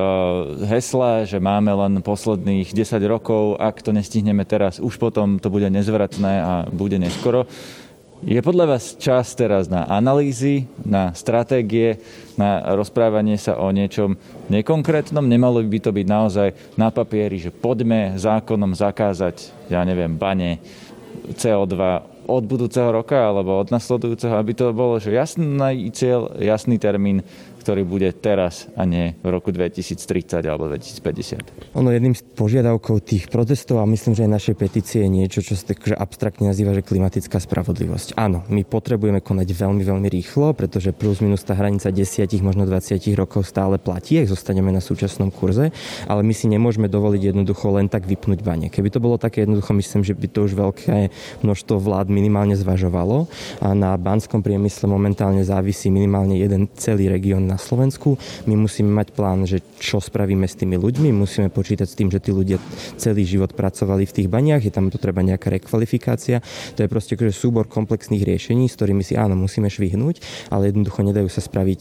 hesla, 0.64 1.28
že 1.28 1.36
máme 1.36 1.76
len 1.76 2.00
posledných 2.00 2.72
10 2.72 2.96
rokov, 3.04 3.60
ak 3.60 3.84
to 3.84 3.92
nestihneme 3.92 4.48
teraz, 4.48 4.80
už 4.80 4.96
potom 4.96 5.36
to 5.36 5.52
bude 5.52 5.68
nezvratné 5.68 6.34
a 6.40 6.52
bude 6.72 6.96
neskoro. 6.96 7.44
Je 8.24 8.40
podľa 8.40 8.64
vás 8.76 8.96
čas 8.96 9.36
teraz 9.36 9.68
na 9.68 9.84
analýzy, 9.84 10.64
na 10.80 11.12
stratégie, 11.12 12.00
na 12.40 12.64
rozprávanie 12.72 13.36
sa 13.36 13.60
o 13.60 13.68
niečom 13.68 14.16
nekonkrétnom? 14.48 15.20
Nemalo 15.20 15.60
by 15.60 15.78
to 15.84 15.92
byť 15.92 16.06
naozaj 16.08 16.48
na 16.80 16.88
papieri, 16.88 17.36
že 17.36 17.52
poďme 17.52 18.16
zákonom 18.16 18.72
zakázať, 18.72 19.68
ja 19.68 19.84
neviem, 19.84 20.16
bane, 20.16 20.64
CO2 21.36 21.76
od 22.26 22.42
budúceho 22.44 22.90
roka 22.90 23.16
alebo 23.16 23.58
od 23.62 23.70
nasledujúceho, 23.70 24.34
aby 24.36 24.52
to 24.52 24.74
bolo 24.74 24.98
že 24.98 25.14
jasný 25.14 25.88
cieľ, 25.94 26.34
jasný 26.38 26.76
termín, 26.76 27.22
ktorý 27.66 27.82
bude 27.82 28.06
teraz 28.14 28.70
a 28.78 28.86
nie 28.86 29.18
v 29.26 29.28
roku 29.34 29.50
2030 29.50 30.38
alebo 30.46 30.70
2050. 30.70 31.74
Ono 31.74 31.90
jedným 31.90 32.14
z 32.14 32.22
požiadavkov 32.38 33.02
tých 33.02 33.26
protestov 33.26 33.82
a 33.82 33.90
myslím, 33.90 34.14
že 34.14 34.22
aj 34.22 34.30
našej 34.38 34.54
petície 34.54 35.02
je 35.02 35.10
niečo, 35.10 35.42
čo 35.42 35.58
sa 35.58 35.74
takže 35.74 35.98
abstraktne 35.98 36.46
nazýva, 36.46 36.78
že 36.78 36.86
klimatická 36.86 37.42
spravodlivosť. 37.42 38.14
Áno, 38.14 38.46
my 38.46 38.62
potrebujeme 38.62 39.18
konať 39.18 39.50
veľmi, 39.50 39.82
veľmi 39.82 40.06
rýchlo, 40.06 40.54
pretože 40.54 40.94
plus 40.94 41.18
minus 41.18 41.42
tá 41.42 41.58
hranica 41.58 41.90
10, 41.90 42.30
možno 42.38 42.70
20 42.70 43.02
rokov 43.18 43.42
stále 43.50 43.82
platí, 43.82 44.22
ak 44.22 44.30
zostaneme 44.30 44.70
na 44.70 44.78
súčasnom 44.78 45.34
kurze, 45.34 45.74
ale 46.06 46.22
my 46.22 46.30
si 46.38 46.46
nemôžeme 46.46 46.86
dovoliť 46.86 47.34
jednoducho 47.34 47.74
len 47.74 47.90
tak 47.90 48.06
vypnúť 48.06 48.46
bane. 48.46 48.70
Keby 48.70 48.94
to 48.94 49.02
bolo 49.02 49.18
také 49.18 49.42
jednoducho, 49.42 49.74
myslím, 49.74 50.06
že 50.06 50.14
by 50.14 50.26
to 50.30 50.46
už 50.46 50.54
veľké 50.54 51.10
množstvo 51.42 51.82
vlád 51.82 52.14
minimálne 52.16 52.56
zvažovalo 52.56 53.28
a 53.60 53.76
na 53.76 53.92
banskom 54.00 54.40
priemysle 54.40 54.88
momentálne 54.88 55.44
závisí 55.44 55.92
minimálne 55.92 56.40
jeden 56.40 56.72
celý 56.80 57.12
región 57.12 57.44
na 57.44 57.60
Slovensku. 57.60 58.16
My 58.48 58.56
musíme 58.56 58.88
mať 58.88 59.12
plán, 59.12 59.44
že 59.44 59.60
čo 59.76 60.00
spravíme 60.00 60.48
s 60.48 60.56
tými 60.56 60.80
ľuďmi, 60.80 61.12
musíme 61.12 61.52
počítať 61.52 61.84
s 61.84 61.98
tým, 61.98 62.08
že 62.08 62.24
tí 62.24 62.32
ľudia 62.32 62.56
celý 62.96 63.28
život 63.28 63.52
pracovali 63.52 64.08
v 64.08 64.14
tých 64.16 64.28
baniach, 64.32 64.64
je 64.64 64.72
tam 64.72 64.88
potreba 64.88 65.20
nejaká 65.20 65.52
rekvalifikácia. 65.52 66.40
To 66.80 66.80
je 66.80 66.88
proste 66.88 67.20
akože 67.20 67.36
súbor 67.36 67.68
komplexných 67.68 68.24
riešení, 68.24 68.72
s 68.72 68.80
ktorými 68.80 69.04
si 69.04 69.12
áno, 69.20 69.36
musíme 69.36 69.68
švihnúť, 69.68 70.48
ale 70.48 70.72
jednoducho 70.72 71.04
nedajú 71.04 71.28
sa 71.28 71.44
spraviť 71.44 71.80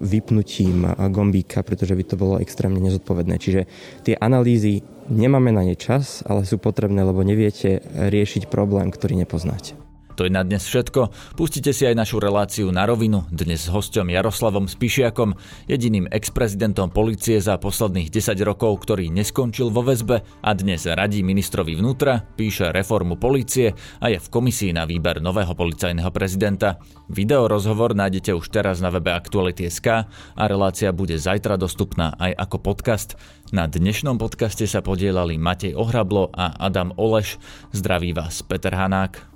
vypnutím 0.00 0.88
gombíka, 1.12 1.60
pretože 1.60 1.92
by 1.92 2.04
to 2.08 2.16
bolo 2.16 2.40
extrémne 2.40 2.80
nezodpovedné. 2.80 3.36
Čiže 3.36 3.60
tie 4.06 4.14
analýzy 4.16 4.80
nemáme 5.12 5.52
na 5.52 5.66
ne 5.66 5.76
čas, 5.76 6.24
ale 6.24 6.48
sú 6.48 6.56
potrebné, 6.56 7.04
lebo 7.04 7.20
neviete 7.20 7.84
riešiť 7.92 8.48
problém, 8.48 8.88
ktorý 8.88 9.20
nepoznáte. 9.20 9.81
To 10.16 10.28
je 10.28 10.30
na 10.32 10.44
dnes 10.44 10.60
všetko. 10.60 11.08
Pustite 11.40 11.72
si 11.72 11.88
aj 11.88 11.96
našu 11.96 12.20
reláciu 12.20 12.68
na 12.68 12.84
rovinu, 12.84 13.24
dnes 13.32 13.64
s 13.64 13.72
hostom 13.72 14.12
Jaroslavom 14.12 14.68
Spišiakom, 14.68 15.32
jediným 15.64 16.04
ex-prezidentom 16.12 16.92
policie 16.92 17.40
za 17.40 17.56
posledných 17.56 18.12
10 18.12 18.36
rokov, 18.44 18.84
ktorý 18.84 19.08
neskončil 19.08 19.72
vo 19.72 19.80
väzbe 19.80 20.20
a 20.44 20.50
dnes 20.52 20.84
radí 20.84 21.24
ministrovi 21.24 21.80
vnútra, 21.80 22.20
píše 22.36 22.68
reformu 22.76 23.16
policie 23.16 23.72
a 24.04 24.12
je 24.12 24.20
v 24.20 24.28
komisii 24.28 24.76
na 24.76 24.84
výber 24.84 25.24
nového 25.24 25.56
policajného 25.56 26.12
prezidenta. 26.12 26.76
Video 27.08 27.48
rozhovor 27.48 27.96
nájdete 27.96 28.36
už 28.36 28.52
teraz 28.52 28.84
na 28.84 28.92
webe 28.92 29.16
Aktuality.sk 29.16 29.88
a 30.36 30.42
relácia 30.44 30.92
bude 30.92 31.16
zajtra 31.16 31.56
dostupná 31.56 32.12
aj 32.20 32.36
ako 32.36 32.56
podcast. 32.60 33.16
Na 33.52 33.68
dnešnom 33.68 34.16
podcaste 34.16 34.64
sa 34.64 34.80
podielali 34.80 35.36
Matej 35.36 35.76
Ohrablo 35.76 36.32
a 36.32 36.56
Adam 36.56 36.92
Oleš. 36.96 37.36
Zdraví 37.72 38.16
vás 38.16 38.40
Peter 38.40 38.72
Hanák. 38.72 39.31